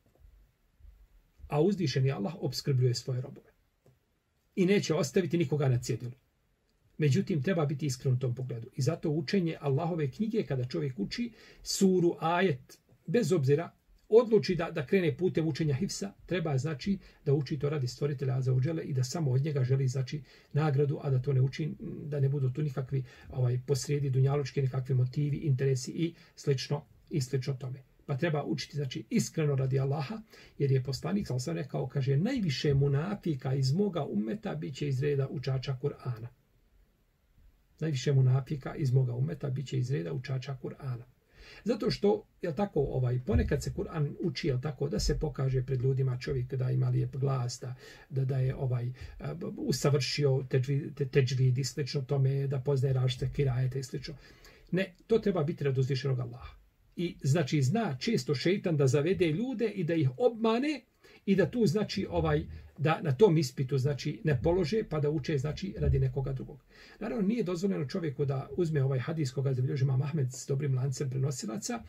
a 1.48 1.60
uzdišeni 1.60 2.10
Allah 2.10 2.34
obskrbljuje 2.40 2.94
svoje 2.94 3.20
robove. 3.20 3.50
I 4.56 4.66
neće 4.66 4.94
ostaviti 4.94 5.38
nikoga 5.38 5.68
na 5.68 5.78
cjedilu. 5.78 6.12
Međutim, 6.98 7.42
treba 7.42 7.66
biti 7.66 7.86
iskren 7.86 8.14
u 8.14 8.18
tom 8.18 8.34
pogledu. 8.34 8.68
I 8.76 8.82
zato 8.82 9.10
učenje 9.10 9.56
Allahove 9.60 10.10
knjige, 10.10 10.42
kada 10.42 10.64
čovjek 10.64 10.98
uči 10.98 11.32
suru, 11.62 12.16
ajet, 12.20 12.78
bez 13.06 13.32
obzira, 13.32 13.70
odluči 14.08 14.54
da, 14.54 14.70
da 14.70 14.86
krene 14.86 15.16
putem 15.16 15.48
učenja 15.48 15.74
Hifsa, 15.74 16.12
treba 16.26 16.58
znači 16.58 16.98
da 17.24 17.34
uči 17.34 17.58
to 17.58 17.70
radi 17.70 17.88
stvoritelja 17.88 18.40
za 18.40 18.52
uđele 18.52 18.82
i 18.82 18.92
da 18.92 19.04
samo 19.04 19.30
od 19.30 19.44
njega 19.44 19.64
želi 19.64 19.88
znači 19.88 20.22
nagradu, 20.52 21.00
a 21.02 21.10
da 21.10 21.22
to 21.22 21.32
ne 21.32 21.40
uči, 21.40 21.74
da 22.06 22.20
ne 22.20 22.28
budu 22.28 22.50
tu 22.50 22.62
nikakvi 22.62 23.04
ovaj, 23.30 23.60
posrijedi 23.66 24.10
dunjalučki, 24.10 24.62
nekakvi 24.62 24.94
motivi, 24.94 25.36
interesi 25.36 25.90
i 25.90 26.14
slično, 26.36 26.84
i 27.10 27.20
slično 27.20 27.54
tome. 27.54 27.82
Pa 28.06 28.16
treba 28.16 28.44
učiti, 28.44 28.76
znači, 28.76 29.04
iskreno 29.10 29.54
radi 29.54 29.80
Allaha, 29.80 30.20
jer 30.58 30.72
je 30.72 30.82
poslanik, 30.82 31.30
ali 31.30 31.40
sam 31.40 31.56
rekao, 31.56 31.86
kaže, 31.86 32.16
najviše 32.16 32.74
munafika 32.74 33.54
iz 33.54 33.72
moga 33.72 34.04
umeta 34.04 34.54
bit 34.54 34.74
će 34.74 34.88
iz 34.88 35.02
reda 35.02 35.28
učača 35.28 35.76
Kur'ana. 35.82 36.26
Najviše 37.80 38.12
munafika 38.12 38.74
iz 38.74 38.92
moga 38.92 39.14
umeta 39.14 39.50
bit 39.50 39.66
će 39.66 39.78
iz 39.78 39.90
reda 39.90 40.12
učača 40.12 40.56
Kur'ana. 40.62 41.13
Zato 41.64 41.90
što, 41.90 42.26
je 42.42 42.56
tako, 42.56 42.80
ovaj, 42.80 43.20
ponekad 43.26 43.62
se 43.62 43.72
Kur'an 43.76 44.14
uči, 44.20 44.48
je 44.48 44.60
tako, 44.60 44.88
da 44.88 45.00
se 45.00 45.18
pokaže 45.18 45.62
pred 45.62 45.82
ljudima 45.82 46.18
čovjek 46.18 46.54
da 46.54 46.70
ima 46.70 46.88
lijep 46.88 47.16
glas, 47.16 47.58
da, 47.60 47.74
da, 48.10 48.24
da 48.24 48.38
je 48.38 48.56
ovaj, 48.56 48.86
eh, 48.86 48.92
usavršio 49.56 50.44
teđvid, 50.48 51.10
teđvid 51.10 51.58
i 51.58 51.64
slično 51.64 52.02
tome, 52.02 52.46
da 52.46 52.60
poznaje 52.60 52.94
rašte 52.94 53.30
kirajete 53.32 53.78
i 53.78 53.82
slično. 53.82 54.14
Ne, 54.70 54.94
to 55.06 55.18
treba 55.18 55.44
biti 55.44 55.64
rad 55.64 55.78
uzvišenog 55.78 56.20
Allaha. 56.20 56.54
I 56.96 57.16
znači 57.22 57.62
zna 57.62 57.96
često 58.00 58.34
šeitan 58.34 58.76
da 58.76 58.86
zavede 58.86 59.26
ljude 59.26 59.68
i 59.68 59.84
da 59.84 59.94
ih 59.94 60.08
obmane 60.16 60.80
i 61.26 61.36
da 61.36 61.50
tu 61.50 61.66
znači 61.66 62.06
ovaj 62.10 62.44
da 62.78 63.00
na 63.02 63.12
tom 63.12 63.38
ispitu 63.38 63.78
znači 63.78 64.20
ne 64.24 64.40
polože 64.42 64.82
pa 64.88 65.00
da 65.00 65.10
uče 65.10 65.38
znači 65.38 65.74
radi 65.78 65.98
nekoga 65.98 66.32
drugog. 66.32 66.64
Naravno 67.00 67.28
nije 67.28 67.42
dozvoljeno 67.42 67.84
čovjeku 67.84 68.24
da 68.24 68.48
uzme 68.56 68.82
ovaj 68.84 68.98
hadis 68.98 69.32
koga 69.32 69.52
zabilježi 69.52 69.84
Imam 69.84 70.02
Ahmed 70.02 70.32
s 70.32 70.46
dobrim 70.46 70.74
lancem 70.74 71.10
prenosilaca 71.10 71.82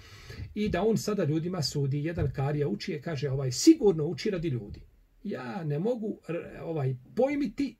i 0.55 0.69
da 0.69 0.83
on 0.83 0.97
sada 0.97 1.23
ljudima 1.23 1.61
sudi 1.61 2.03
jedan 2.03 2.31
karija 2.31 2.67
uči 2.67 2.91
je 2.91 3.01
kaže 3.01 3.29
ovaj 3.29 3.51
sigurno 3.51 4.05
uči 4.05 4.29
radi 4.29 4.47
ljudi. 4.47 4.81
Ja 5.23 5.63
ne 5.63 5.79
mogu 5.79 6.19
ovaj 6.61 6.95
pojmiti 7.15 7.75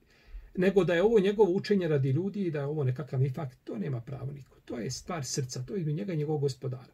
nego 0.57 0.83
da 0.83 0.93
je 0.93 1.03
ovo 1.03 1.19
njegovo 1.19 1.51
učenje 1.51 1.87
radi 1.87 2.09
ljudi 2.09 2.45
i 2.45 2.51
da 2.51 2.59
je 2.59 2.65
ovo 2.65 2.83
nekakav 2.83 3.19
nifak, 3.21 3.55
to 3.63 3.77
nema 3.77 4.01
pravo 4.01 4.31
niko. 4.31 4.57
To 4.65 4.79
je 4.79 4.91
stvar 4.91 5.25
srca, 5.25 5.63
to 5.63 5.73
je 5.75 5.79
između 5.79 5.97
njega 5.97 6.13
i 6.13 6.17
njegovog 6.17 6.41
gospodara 6.41 6.93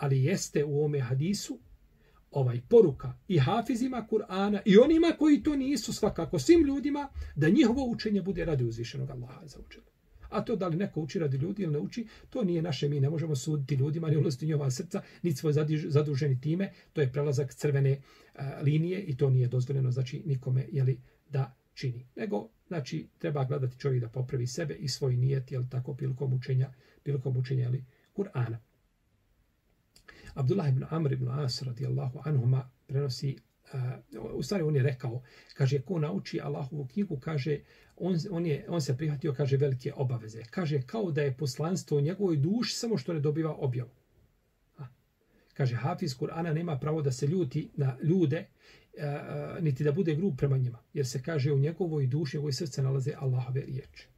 ali 0.00 0.24
jeste 0.24 0.64
u 0.64 0.84
ome 0.84 1.00
hadisu 1.00 1.58
ovaj 2.30 2.60
poruka 2.68 3.12
i 3.28 3.38
hafizima 3.38 4.06
Kur'ana 4.10 4.60
i 4.64 4.78
onima 4.78 5.12
koji 5.18 5.42
to 5.42 5.56
nisu 5.56 5.92
svakako 5.92 6.38
svim 6.38 6.66
ljudima 6.66 7.08
da 7.36 7.48
njihovo 7.48 7.86
učenje 7.86 8.22
bude 8.22 8.44
radi 8.44 8.64
uzvišenog 8.64 9.10
Allaha 9.10 9.46
za 9.46 9.58
učenje. 9.66 9.86
A 10.28 10.44
to 10.44 10.56
da 10.56 10.68
li 10.68 10.76
neko 10.76 11.00
uči 11.00 11.18
radi 11.18 11.36
ljudi 11.36 11.62
ili 11.62 11.72
ne 11.72 11.78
uči, 11.78 12.06
to 12.30 12.44
nije 12.44 12.62
naše, 12.62 12.88
mi 12.88 13.00
ne 13.00 13.10
možemo 13.10 13.36
suditi 13.36 13.74
ljudima, 13.74 14.08
ni 14.08 14.16
ulaziti 14.16 14.46
njova 14.46 14.70
srca, 14.70 15.02
niti 15.22 15.36
svoj 15.36 15.52
zaduženi 15.88 16.40
time, 16.40 16.72
to 16.92 17.00
je 17.00 17.12
prelazak 17.12 17.54
crvene 17.54 18.00
a, 18.34 18.60
linije 18.62 19.02
i 19.02 19.16
to 19.16 19.30
nije 19.30 19.48
dozvoljeno, 19.48 19.90
znači 19.90 20.22
nikome 20.26 20.66
jeli, 20.72 21.00
da 21.28 21.56
čini. 21.74 22.06
Nego, 22.16 22.48
znači, 22.68 23.08
treba 23.18 23.44
gledati 23.44 23.78
čovjek 23.78 24.02
da 24.02 24.08
popravi 24.08 24.46
sebe 24.46 24.74
i 24.74 24.88
svoj 24.88 25.16
nijet, 25.16 25.52
jel 25.52 25.64
tako, 25.70 25.94
prilikom 25.94 26.32
učenja, 26.32 26.72
prilikom 27.02 27.36
učenja, 27.36 27.62
jeli, 27.62 27.84
Kur'ana. 28.16 28.56
Abdullah 30.40 30.68
ibn 30.68 30.84
Amr 30.90 31.12
ibn 31.12 31.28
As 31.28 31.62
radijallahu 31.62 32.20
anhuma 32.24 32.70
prenosi, 32.86 33.36
uh, 34.14 34.34
u 34.34 34.42
stvari 34.42 34.64
on 34.64 34.76
je 34.76 34.82
rekao, 34.82 35.22
kaže, 35.54 35.80
ko 35.80 35.98
nauči 35.98 36.40
Allahovu 36.40 36.86
knjigu, 36.86 37.18
kaže, 37.20 37.58
on, 37.96 38.16
on, 38.30 38.46
je, 38.46 38.64
on 38.68 38.80
se 38.80 38.96
prihvatio, 38.96 39.32
kaže, 39.32 39.56
velike 39.56 39.92
obaveze. 39.96 40.42
Kaže, 40.50 40.82
kao 40.82 41.10
da 41.12 41.22
je 41.22 41.36
poslanstvo 41.36 41.98
u 41.98 42.00
njegovoj 42.00 42.36
duši, 42.36 42.74
samo 42.74 42.98
što 42.98 43.12
ne 43.12 43.20
dobiva 43.20 43.54
objavu. 43.54 43.90
A, 44.78 44.86
kaže, 45.54 45.76
Hafiz 45.76 46.16
Kur'ana 46.18 46.54
nema 46.54 46.78
pravo 46.78 47.02
da 47.02 47.12
se 47.12 47.26
ljuti 47.26 47.70
na 47.76 47.96
ljude, 48.02 48.46
uh, 48.46 49.62
niti 49.62 49.84
da 49.84 49.92
bude 49.92 50.14
grub 50.14 50.36
prema 50.36 50.56
njima. 50.56 50.78
Jer 50.94 51.06
se 51.06 51.22
kaže, 51.22 51.52
u 51.52 51.58
njegovoj 51.58 52.06
duši, 52.06 52.36
u 52.36 52.38
njegovoj 52.38 52.52
srce 52.52 52.82
nalaze 52.82 53.14
Allahove 53.18 53.60
riječi. 53.60 54.08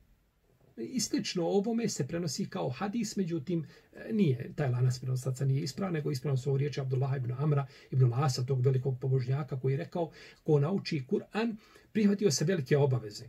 I 0.77 1.01
slično 1.01 1.47
ovome 1.47 1.89
se 1.89 2.07
prenosi 2.09 2.49
kao 2.49 2.71
hadis, 2.71 3.17
međutim, 3.17 3.67
e, 3.93 4.13
nije, 4.13 4.53
taj 4.57 4.71
lanas 4.71 4.99
prenosaca 4.99 5.45
nije 5.45 5.63
ispravan, 5.63 5.95
nego 5.95 6.11
ispravan 6.11 6.39
su 6.39 6.51
ovo 6.51 6.59
riječi 6.59 6.81
Abdullah 6.81 7.17
ibn 7.17 7.33
Amra, 7.33 7.67
ibn 7.91 8.05
Lasa, 8.05 8.45
tog 8.47 8.61
velikog 8.61 8.99
pobožnjaka, 9.01 9.61
koji 9.61 9.73
je 9.73 9.77
rekao, 9.77 10.11
ko 10.45 10.61
nauči 10.61 11.05
Kur'an, 11.11 11.57
prihvatio 11.93 12.31
se 12.31 12.45
velike 12.45 12.77
obaveze. 12.77 13.25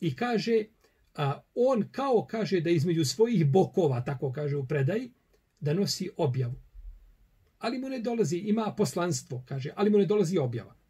I 0.00 0.16
kaže, 0.16 0.64
a, 1.14 1.42
on 1.54 1.88
kao 1.90 2.26
kaže 2.30 2.60
da 2.60 2.70
između 2.70 3.04
svojih 3.04 3.46
bokova, 3.46 4.04
tako 4.04 4.32
kaže 4.32 4.56
u 4.56 4.66
predaji, 4.66 5.10
da 5.60 5.74
nosi 5.74 6.10
objavu. 6.16 6.54
Ali 7.58 7.78
mu 7.78 7.88
ne 7.88 7.98
dolazi, 7.98 8.36
ima 8.36 8.74
poslanstvo, 8.76 9.44
kaže, 9.48 9.70
ali 9.76 9.90
mu 9.90 9.98
ne 9.98 10.06
dolazi 10.06 10.38
objava 10.38 10.81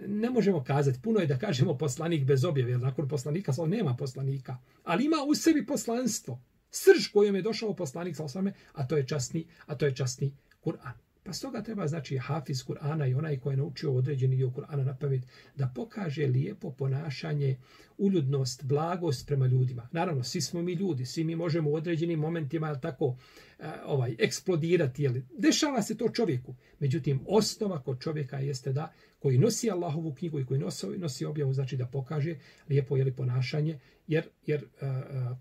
ne 0.00 0.30
možemo 0.30 0.64
kazati, 0.64 1.00
puno 1.02 1.20
je 1.20 1.26
da 1.26 1.38
kažemo 1.38 1.78
poslanik 1.78 2.24
bez 2.24 2.44
objave, 2.44 2.70
jer 2.70 2.80
nakon 2.80 3.08
poslanika 3.08 3.52
sa 3.52 3.66
nema 3.66 3.94
poslanika, 3.96 4.56
ali 4.84 5.04
ima 5.04 5.16
u 5.28 5.34
sebi 5.34 5.66
poslanstvo, 5.66 6.40
srž 6.70 7.08
kojom 7.12 7.36
je 7.36 7.42
došao 7.42 7.74
poslanik 7.76 8.16
sa 8.16 8.24
a 8.72 8.86
to 8.86 8.96
je 8.96 9.06
časni, 9.06 9.46
a 9.66 9.74
to 9.74 9.86
je 9.86 9.96
časni 9.96 10.32
Kur'an. 10.60 11.03
Pa 11.24 11.32
stoga 11.32 11.62
treba, 11.62 11.86
znači, 11.86 12.18
hafiz 12.18 12.64
Kur'ana 12.64 13.10
i 13.10 13.14
onaj 13.14 13.38
koji 13.38 13.52
je 13.52 13.56
naučio 13.56 13.94
određeni 13.94 14.36
dio 14.36 14.50
Kur'ana 14.50 14.84
na 14.84 14.96
pamet, 14.96 15.22
da 15.56 15.72
pokaže 15.74 16.26
lijepo 16.26 16.70
ponašanje, 16.70 17.56
uljudnost, 17.98 18.64
blagost 18.64 19.26
prema 19.26 19.46
ljudima. 19.46 19.88
Naravno, 19.92 20.24
svi 20.24 20.40
smo 20.40 20.62
mi 20.62 20.72
ljudi, 20.72 21.06
svi 21.06 21.24
mi 21.24 21.36
možemo 21.36 21.70
u 21.70 21.74
određenim 21.74 22.18
momentima, 22.20 22.66
jel 22.66 22.80
tako, 22.80 23.16
eh, 23.58 23.72
ovaj, 23.84 24.16
eksplodirati, 24.18 25.02
jel, 25.02 25.14
dešava 25.38 25.82
se 25.82 25.96
to 25.96 26.08
čovjeku. 26.08 26.54
Međutim, 26.78 27.20
osnova 27.26 27.82
kod 27.82 28.00
čovjeka 28.00 28.38
jeste 28.38 28.72
da, 28.72 28.92
koji 29.18 29.38
nosi 29.38 29.70
Allahovu 29.70 30.14
knjigu 30.14 30.40
i 30.40 30.46
koji 30.46 30.60
nosi, 30.60 30.86
nosi 30.86 31.24
objavu, 31.24 31.52
znači 31.52 31.76
da 31.76 31.86
pokaže 31.86 32.36
lijepo 32.68 32.96
jeli, 32.96 33.12
ponašanje, 33.12 33.78
jer, 34.06 34.28
jer 34.46 34.64
uh, 34.64 34.88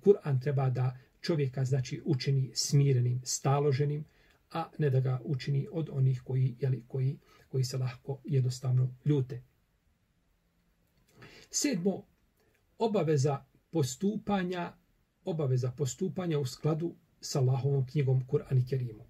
Kur'an 0.03 0.41
treba 0.41 0.69
da 0.69 0.97
čovjeka, 1.21 1.65
znači, 1.65 2.01
učini 2.05 2.51
smirenim, 2.53 3.21
staloženim, 3.23 4.05
a 4.53 4.69
ne 4.77 4.89
da 4.89 4.99
ga 4.99 5.21
učini 5.23 5.67
od 5.71 5.89
onih 5.91 6.21
koji, 6.21 6.55
jeli, 6.59 6.83
koji, 6.87 7.19
koji 7.47 7.63
se 7.63 7.77
lahko 7.77 8.21
jednostavno 8.25 8.95
ljute. 9.05 9.43
Sedmo, 11.49 12.05
obaveza 12.77 13.45
postupanja, 13.71 14.73
obaveza 15.25 15.71
postupanja 15.71 16.39
u 16.39 16.45
skladu 16.45 16.95
sa 17.21 17.39
Allahovom 17.39 17.85
knjigom 17.85 18.27
Kur'an 18.27 18.57
i 18.57 18.67
Kerimom. 18.67 19.07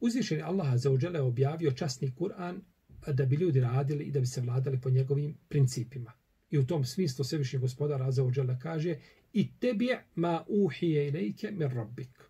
Uzvišeni 0.00 0.42
Allah 0.42 0.76
za 0.76 0.90
uđele 0.90 1.20
objavio 1.20 1.70
časni 1.70 2.14
Kur'an 2.18 2.60
da 3.06 3.26
bi 3.26 3.36
ljudi 3.36 3.60
radili 3.60 4.04
i 4.04 4.10
da 4.10 4.20
bi 4.20 4.26
se 4.26 4.40
vladali 4.40 4.80
po 4.80 4.90
njegovim 4.90 5.36
principima. 5.48 6.12
I 6.50 6.58
u 6.58 6.66
tom 6.66 6.84
smislu 6.84 7.24
Svevišnji 7.24 7.58
gospodar 7.58 8.02
Azza 8.02 8.22
wa 8.22 8.58
kaže 8.58 8.98
i 9.32 9.58
tebi 9.60 9.88
ma 10.14 10.44
uhije 10.48 11.08
ilajke 11.08 11.50
mir 11.50 11.70
rabbik. 11.70 12.27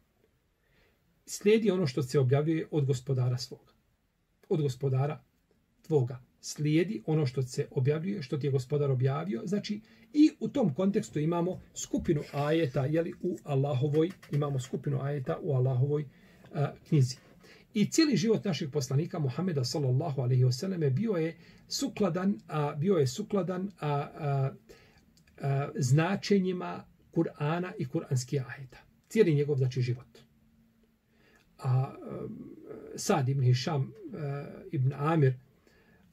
Slijedi 1.31 1.71
ono 1.71 1.87
što 1.87 2.03
se 2.03 2.19
objavljuje 2.19 2.69
od 2.71 2.85
gospodara 2.85 3.39
svoga. 3.39 3.73
Od 4.49 4.63
gospodara 4.63 5.25
tvoga. 5.87 6.21
Slijedi 6.41 7.03
ono 7.07 7.27
što 7.27 7.43
se 7.43 7.69
objavljuje, 7.71 8.23
što 8.23 8.39
ti 8.39 8.47
je 8.47 8.51
gospodar 8.51 8.91
objavio. 8.91 9.43
Znači, 9.45 9.81
i 10.13 10.31
u 10.41 10.49
tom 10.49 10.75
kontekstu 10.75 11.19
imamo 11.19 11.61
skupinu 11.75 12.23
ajeta, 12.33 12.87
jeli 12.87 13.13
u 13.23 13.37
Allahovoj, 13.45 14.11
imamo 14.33 14.61
skupinu 14.61 15.01
ajeta 15.03 15.39
u 15.43 15.53
Allahovoj 15.53 16.05
a, 16.55 16.73
knjizi. 16.89 17.17
I 17.75 17.91
cijeli 17.91 18.17
život 18.17 18.45
naših 18.45 18.69
poslanika 18.73 19.19
Muhameda 19.19 19.65
sallallahu 19.65 20.21
alejhi 20.23 20.45
ve 20.45 20.53
selleme 20.53 20.91
bio 20.91 21.13
je 21.13 21.37
sukladan, 21.69 22.39
a 22.49 22.75
bio 22.75 22.95
je 22.95 23.07
sukladan 23.07 23.71
a, 23.81 23.89
a, 23.89 24.51
a, 25.41 25.69
značenjima 25.77 26.85
Kur'ana 27.13 27.73
i 27.79 27.89
kuranskih 27.89 28.43
ajeta. 28.49 28.79
Cijeli 29.09 29.35
njegov 29.35 29.57
znači 29.57 29.83
život. 29.83 30.28
A, 31.59 31.95
e, 31.95 32.29
Sad 32.97 33.29
ibn 33.29 33.43
Hisham 33.43 33.83
e, 33.83 34.45
ibn 34.73 34.93
Amir 34.93 35.35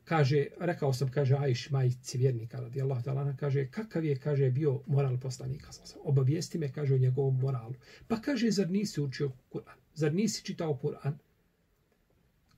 kaže, 0.05 0.47
rekao 0.59 0.93
sam, 0.93 1.11
kaže 1.11 1.35
Ajš, 1.35 1.69
majici 1.69 2.17
vjernika, 2.17 2.59
radi 2.59 2.81
Allah 2.81 3.03
talana, 3.03 3.37
kaže, 3.37 3.67
kakav 3.71 4.05
je, 4.05 4.15
kaže, 4.15 4.51
bio 4.51 4.81
moral 4.87 5.19
poslanika. 5.19 5.69
Obavijesti 6.03 6.57
me, 6.57 6.71
kaže, 6.73 6.95
o 6.95 6.97
njegovom 6.97 7.39
moralu. 7.39 7.73
Pa 8.07 8.21
kaže, 8.21 8.51
zar 8.51 8.69
nisi 8.69 9.01
učio 9.01 9.31
Kur'an? 9.49 9.77
Zar 9.93 10.13
nisi 10.13 10.43
čitao 10.43 10.77
Kur'an? 10.77 11.17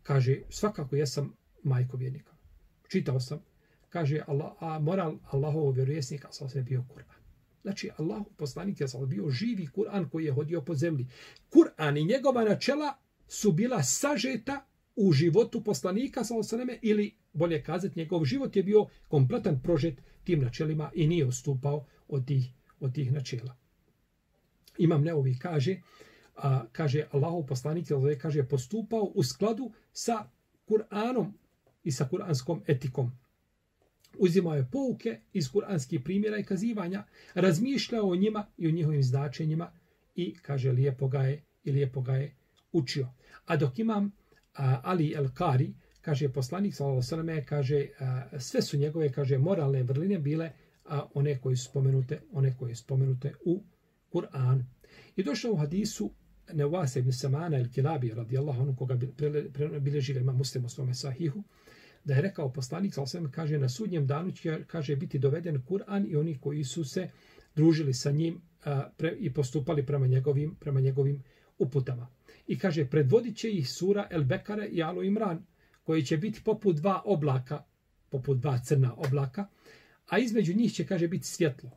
Kaže, 0.03 0.41
svakako 0.49 0.95
jesam 0.95 1.33
majko 1.63 1.97
vjernika. 1.97 2.31
Čitao 2.87 3.19
sam. 3.19 3.39
Kaže, 3.89 4.21
Allah, 4.27 4.51
a 4.59 4.79
moral 4.79 5.17
Allahovog 5.31 5.75
vjerovjesnika 5.75 6.27
sam 6.31 6.49
se 6.49 6.61
bio 6.61 6.83
Kur'an. 6.93 7.26
Znači, 7.61 7.89
Allah 7.97 8.21
poslanik 8.37 8.81
je 8.81 8.87
bio 9.07 9.29
živi 9.29 9.67
Kur'an 9.75 10.09
koji 10.09 10.25
je 10.25 10.31
hodio 10.31 10.61
po 10.61 10.75
zemlji. 10.75 11.07
Kur'an 11.49 11.97
i 11.97 12.05
njegova 12.05 12.43
načela 12.43 12.97
su 13.27 13.51
bila 13.51 13.83
sažeta 13.83 14.65
u 14.95 15.11
životu 15.11 15.63
poslanika 15.63 16.23
sa 16.23 16.35
osaneme 16.35 16.79
ili 16.81 17.15
bolje 17.33 17.63
kazati 17.63 17.99
njegov 17.99 18.25
život 18.25 18.55
je 18.55 18.63
bio 18.63 18.85
kompletan 19.07 19.61
prožet 19.63 20.01
tim 20.23 20.41
načelima 20.41 20.91
i 20.95 21.07
nije 21.07 21.27
ostupao 21.27 21.85
od 22.07 22.27
tih, 22.27 22.45
od 22.79 22.93
tih 22.93 23.11
načela. 23.11 23.57
Imam 24.77 25.03
Neovi 25.03 25.39
kaže, 25.39 25.81
a, 26.35 26.65
kaže 26.71 27.07
Allahov 27.11 27.45
poslanik 27.45 27.87
kaže 28.21 28.47
postupao 28.47 29.11
u 29.15 29.23
skladu 29.23 29.71
sa 29.91 30.29
Kur'anom 30.67 31.31
i 31.83 31.91
sa 31.91 32.07
kuranskom 32.07 32.63
etikom. 32.67 33.11
Uzimao 34.17 34.55
je 34.55 34.67
pouke 34.71 35.19
iz 35.33 35.51
kuranskih 35.51 36.01
primjera 36.03 36.37
i 36.37 36.43
kazivanja, 36.43 37.03
razmišljao 37.33 38.09
o 38.09 38.15
njima 38.15 38.45
i 38.57 38.67
o 38.67 38.71
njihovim 38.71 39.03
značenjima 39.03 39.71
i, 40.15 40.35
kaže, 40.41 40.71
lijepo 40.71 41.07
ga 41.07 41.21
je 41.21 41.43
i 41.63 41.71
lijepo 41.71 42.01
ga 42.01 42.13
je 42.13 42.35
učio. 42.71 43.07
A 43.45 43.57
dok 43.57 43.79
imam 43.79 44.11
a, 44.53 44.81
Ali 44.83 45.13
El 45.15 45.29
Kari, 45.33 45.73
kaže 46.01 46.29
poslanik 46.29 46.75
sallallahu 46.75 47.45
kaže 47.45 47.87
a, 47.99 48.39
sve 48.39 48.61
su 48.61 48.77
njegove 48.77 49.11
kaže 49.11 49.37
moralne 49.37 49.83
vrline 49.83 50.19
bile 50.19 50.51
a, 50.85 51.07
one 51.13 51.39
koje 51.41 51.55
su 51.55 51.69
spomenute, 51.69 52.21
one 52.31 52.55
koje 52.59 52.75
su 52.75 52.83
spomenute 52.83 53.33
u 53.45 53.63
Kur'an. 54.13 54.63
I 55.15 55.23
došao 55.23 55.51
u 55.51 55.55
hadisu 55.57 56.11
Nevasa 56.53 56.99
ibn 56.99 57.11
Samana 57.11 57.57
il 57.57 57.71
Kilabi 57.71 58.13
radijallahu 58.13 58.61
anhu 58.61 58.75
koga 58.75 58.95
bilježi 59.79 60.13
ga 60.13 60.19
ima 60.19 60.33
muslim 60.33 60.65
u 60.65 60.69
svome 60.69 60.93
sahihu, 60.93 61.43
da 62.07 62.13
je 62.13 62.21
rekao 62.21 62.53
poslanik, 62.53 62.93
sa 62.93 63.01
osvijem, 63.01 63.31
kaže, 63.31 63.57
na 63.57 63.69
sudnjem 63.69 64.07
danu 64.07 64.31
će 64.31 64.63
kaže, 64.67 64.95
biti 64.95 65.19
doveden 65.19 65.61
Kur'an 65.69 66.05
i 66.09 66.15
oni 66.15 66.37
koji 66.41 66.63
su 66.63 66.83
se 66.83 67.09
družili 67.55 67.93
sa 67.93 68.11
njim 68.11 68.41
a, 68.65 68.89
pre, 68.97 69.15
i 69.19 69.33
postupali 69.33 69.85
prema 69.85 70.07
njegovim, 70.07 70.55
prema 70.55 70.79
njegovim 70.79 71.23
uputama. 71.57 72.07
I 72.47 72.59
kaže, 72.59 72.85
predvodit 72.85 73.37
će 73.37 73.51
ih 73.51 73.69
sura 73.69 74.07
El 74.11 74.23
Bekare 74.23 74.67
i 74.67 74.83
Alo 74.83 75.03
Imran, 75.03 75.45
koji 75.83 76.03
će 76.03 76.17
biti 76.17 76.41
poput 76.43 76.75
dva 76.75 77.01
oblaka, 77.05 77.63
poput 78.09 78.37
dva 78.37 78.59
crna 78.59 78.93
oblaka, 78.97 79.47
a 80.07 80.19
između 80.19 80.53
njih 80.53 80.73
će, 80.73 80.85
kaže, 80.85 81.07
biti 81.07 81.27
svjetlo. 81.27 81.69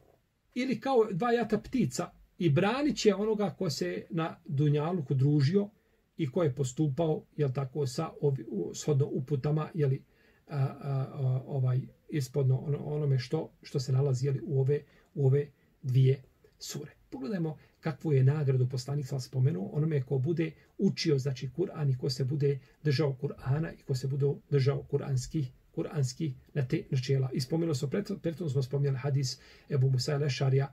Ili 0.55 0.81
kao 0.81 1.09
dva 1.13 1.33
jata 1.33 1.59
ptica, 1.59 2.11
i 2.39 2.51
branit 2.51 2.97
će 2.97 3.15
onoga 3.15 3.51
ko 3.59 3.71
se 3.71 4.07
na 4.11 4.37
Dunjaluku 4.45 5.15
družio 5.15 5.71
i 6.17 6.31
ko 6.31 6.43
je 6.43 6.55
postupao 6.55 7.25
jel 7.37 7.53
tako 7.53 7.87
sa 7.87 8.11
ovi, 8.21 8.45
shodno 8.75 9.07
uputama 9.07 9.69
jeli, 9.75 10.05
a, 10.51 10.57
a, 10.57 11.07
a, 11.13 11.43
ovaj 11.47 11.81
ispodno 12.09 12.59
ono, 12.59 12.79
onome 12.79 13.19
što 13.19 13.51
što 13.63 13.81
se 13.81 13.93
nalazi 13.93 14.27
jeli, 14.27 14.41
u 14.45 14.61
ove 14.61 14.81
u 15.15 15.27
ove 15.27 15.47
dvije 15.83 16.23
sure. 16.59 16.91
Pogledajmo 17.11 17.59
kakvu 17.81 18.13
je 18.13 18.25
nagradu 18.25 18.69
poslanik 18.69 19.07
sam 19.07 19.21
spomenuo 19.21 19.69
onome 19.73 20.03
ko 20.03 20.19
bude 20.19 20.51
učio 20.79 21.19
znači 21.19 21.51
Kur'an 21.57 21.91
i 21.91 21.99
ko 21.99 22.11
se 22.11 22.25
bude 22.25 22.59
držao 22.83 23.17
Kur'ana 23.23 23.73
i 23.81 23.83
ko 23.83 23.95
se 23.95 24.09
bude 24.09 24.27
držao 24.51 24.83
kuranskih 24.83 25.51
kuranski 25.75 26.35
na 26.55 26.67
te 26.69 26.83
načela. 26.91 27.31
I 27.33 27.41
spomenuo 27.41 27.75
smo, 27.75 27.89
prethodno 28.23 28.49
smo 28.49 28.63
spomenuli 28.63 28.99
hadis 28.99 29.39
Ebu 29.71 29.91
Musa 29.91 30.17
Lešarija, 30.17 30.73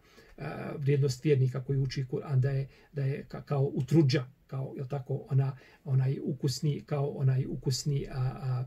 vrijednost 0.77 1.23
vjernika 1.25 1.63
koji 1.63 1.79
uči 1.79 2.05
Kur'an, 2.11 2.39
da 2.39 2.49
je, 2.49 2.67
da 2.93 3.03
je 3.03 3.25
kao 3.45 3.71
utruđa, 3.73 4.25
kao 4.47 4.73
je 4.77 4.87
tako 4.87 5.25
ona 5.29 5.57
onaj 5.85 6.19
ukusni 6.23 6.83
kao 6.85 7.09
onaj 7.09 7.45
ukusni 7.45 8.07
a, 8.11 8.19
a, 8.19 8.65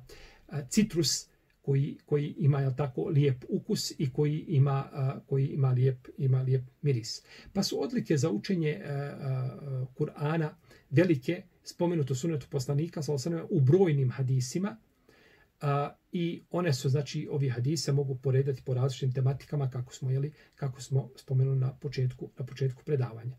citrus 0.68 1.28
koji 1.62 1.98
koji 2.06 2.34
ima 2.38 2.60
jel 2.60 2.72
tako 2.76 3.04
lijep 3.04 3.44
ukus 3.48 3.92
i 3.98 4.12
koji 4.12 4.38
ima 4.38 4.88
a, 4.92 5.20
koji 5.26 5.46
ima 5.46 5.70
lijep 5.70 6.08
ima 6.18 6.42
lijep 6.42 6.62
miris. 6.82 7.22
Pa 7.52 7.62
su 7.62 7.82
odlike 7.82 8.16
za 8.16 8.30
učenje 8.30 8.80
Kur'ana 9.98 10.48
velike 10.90 11.42
spomenuto 11.64 12.14
sunetu 12.14 12.46
poslanika 12.50 13.02
sallallahu 13.02 13.46
u 13.50 13.60
brojnim 13.60 14.10
hadisima 14.10 14.76
A, 15.60 15.94
I 16.12 16.42
one 16.50 16.72
su, 16.72 16.88
znači, 16.88 17.28
ovi 17.30 17.48
hadise 17.48 17.92
mogu 17.92 18.14
poredati 18.14 18.62
po 18.64 18.74
različitim 18.74 19.12
tematikama 19.12 19.70
kako 19.70 19.94
smo, 19.94 20.10
jeli, 20.10 20.32
kako 20.54 20.82
smo 20.82 21.10
spomenuli 21.16 21.58
na 21.58 21.72
početku, 21.72 22.30
na 22.38 22.46
početku 22.46 22.82
predavanja. 22.84 23.36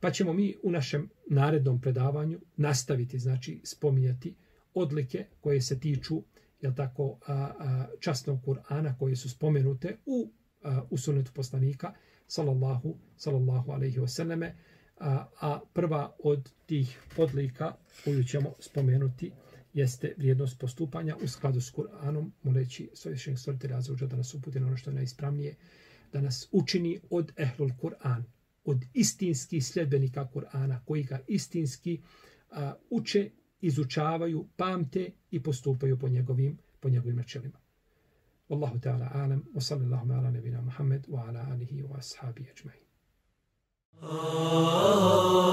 Pa 0.00 0.10
ćemo 0.10 0.32
mi 0.32 0.56
u 0.62 0.70
našem 0.70 1.10
narednom 1.30 1.80
predavanju 1.80 2.40
nastaviti, 2.56 3.18
znači, 3.18 3.60
spominjati 3.64 4.34
odlike 4.74 5.26
koje 5.40 5.60
se 5.60 5.80
tiču, 5.80 6.22
jel 6.60 6.74
tako, 6.74 7.18
a, 7.26 7.32
a, 7.34 7.86
časnog 8.00 8.40
Kur'ana 8.46 8.98
koje 8.98 9.16
su 9.16 9.30
spomenute 9.30 9.96
u, 10.06 10.30
a, 10.62 10.82
u 10.90 10.98
sunetu 10.98 11.32
poslanika, 11.32 11.92
sallallahu, 12.26 12.96
sallallahu 13.16 13.72
alaihi 13.72 13.98
wasallame, 13.98 14.52
a, 14.98 15.26
a 15.40 15.60
prva 15.72 16.16
od 16.24 16.50
tih 16.66 16.98
odlika 17.16 17.74
koju 18.04 18.24
ćemo 18.24 18.54
spomenuti 18.58 19.32
jeste 19.74 20.14
vrijednost 20.18 20.58
postupanja 20.58 21.16
u 21.22 21.28
skladu 21.28 21.60
s 21.60 21.72
Kur'anom, 21.72 22.30
moleći 22.42 22.90
svoješenj 22.94 23.36
stvoritelja 23.36 23.74
razvođa 23.74 24.06
da 24.06 24.16
nas 24.16 24.34
uputi 24.34 24.60
na 24.60 24.66
ono 24.66 24.76
što 24.76 24.90
je 24.90 24.94
najispravnije, 24.94 25.54
da 26.12 26.20
nas 26.20 26.48
učini 26.52 27.00
od 27.10 27.32
ehlul 27.36 27.70
Kur'an, 27.82 28.22
od 28.64 28.84
istinskih 28.94 29.66
sljedbenika 29.66 30.28
Kur'ana, 30.34 30.78
koji 30.84 31.02
ga 31.02 31.20
istinski 31.28 32.00
a, 32.50 32.74
uče, 32.90 33.30
izučavaju, 33.60 34.48
pamte 34.56 35.10
i 35.30 35.42
postupaju 35.42 35.98
po 35.98 36.08
njegovim 36.08 36.58
po 36.80 36.88
njegovim 36.88 37.16
načelima. 37.16 37.58
Wallahu 38.48 38.80
ta'ala 38.80 39.10
alam, 39.14 39.44
wa 39.54 39.60
sallallahu 39.60 40.12
ala 40.12 40.30
nabina 40.30 40.60
Muhammad 40.60 41.06
wa 41.08 41.28
ala 41.28 41.46
alihi 41.52 41.82
wa 41.82 41.98
ashabi 41.98 42.46
ajma'in. 42.50 42.84
Ah. 44.02 45.50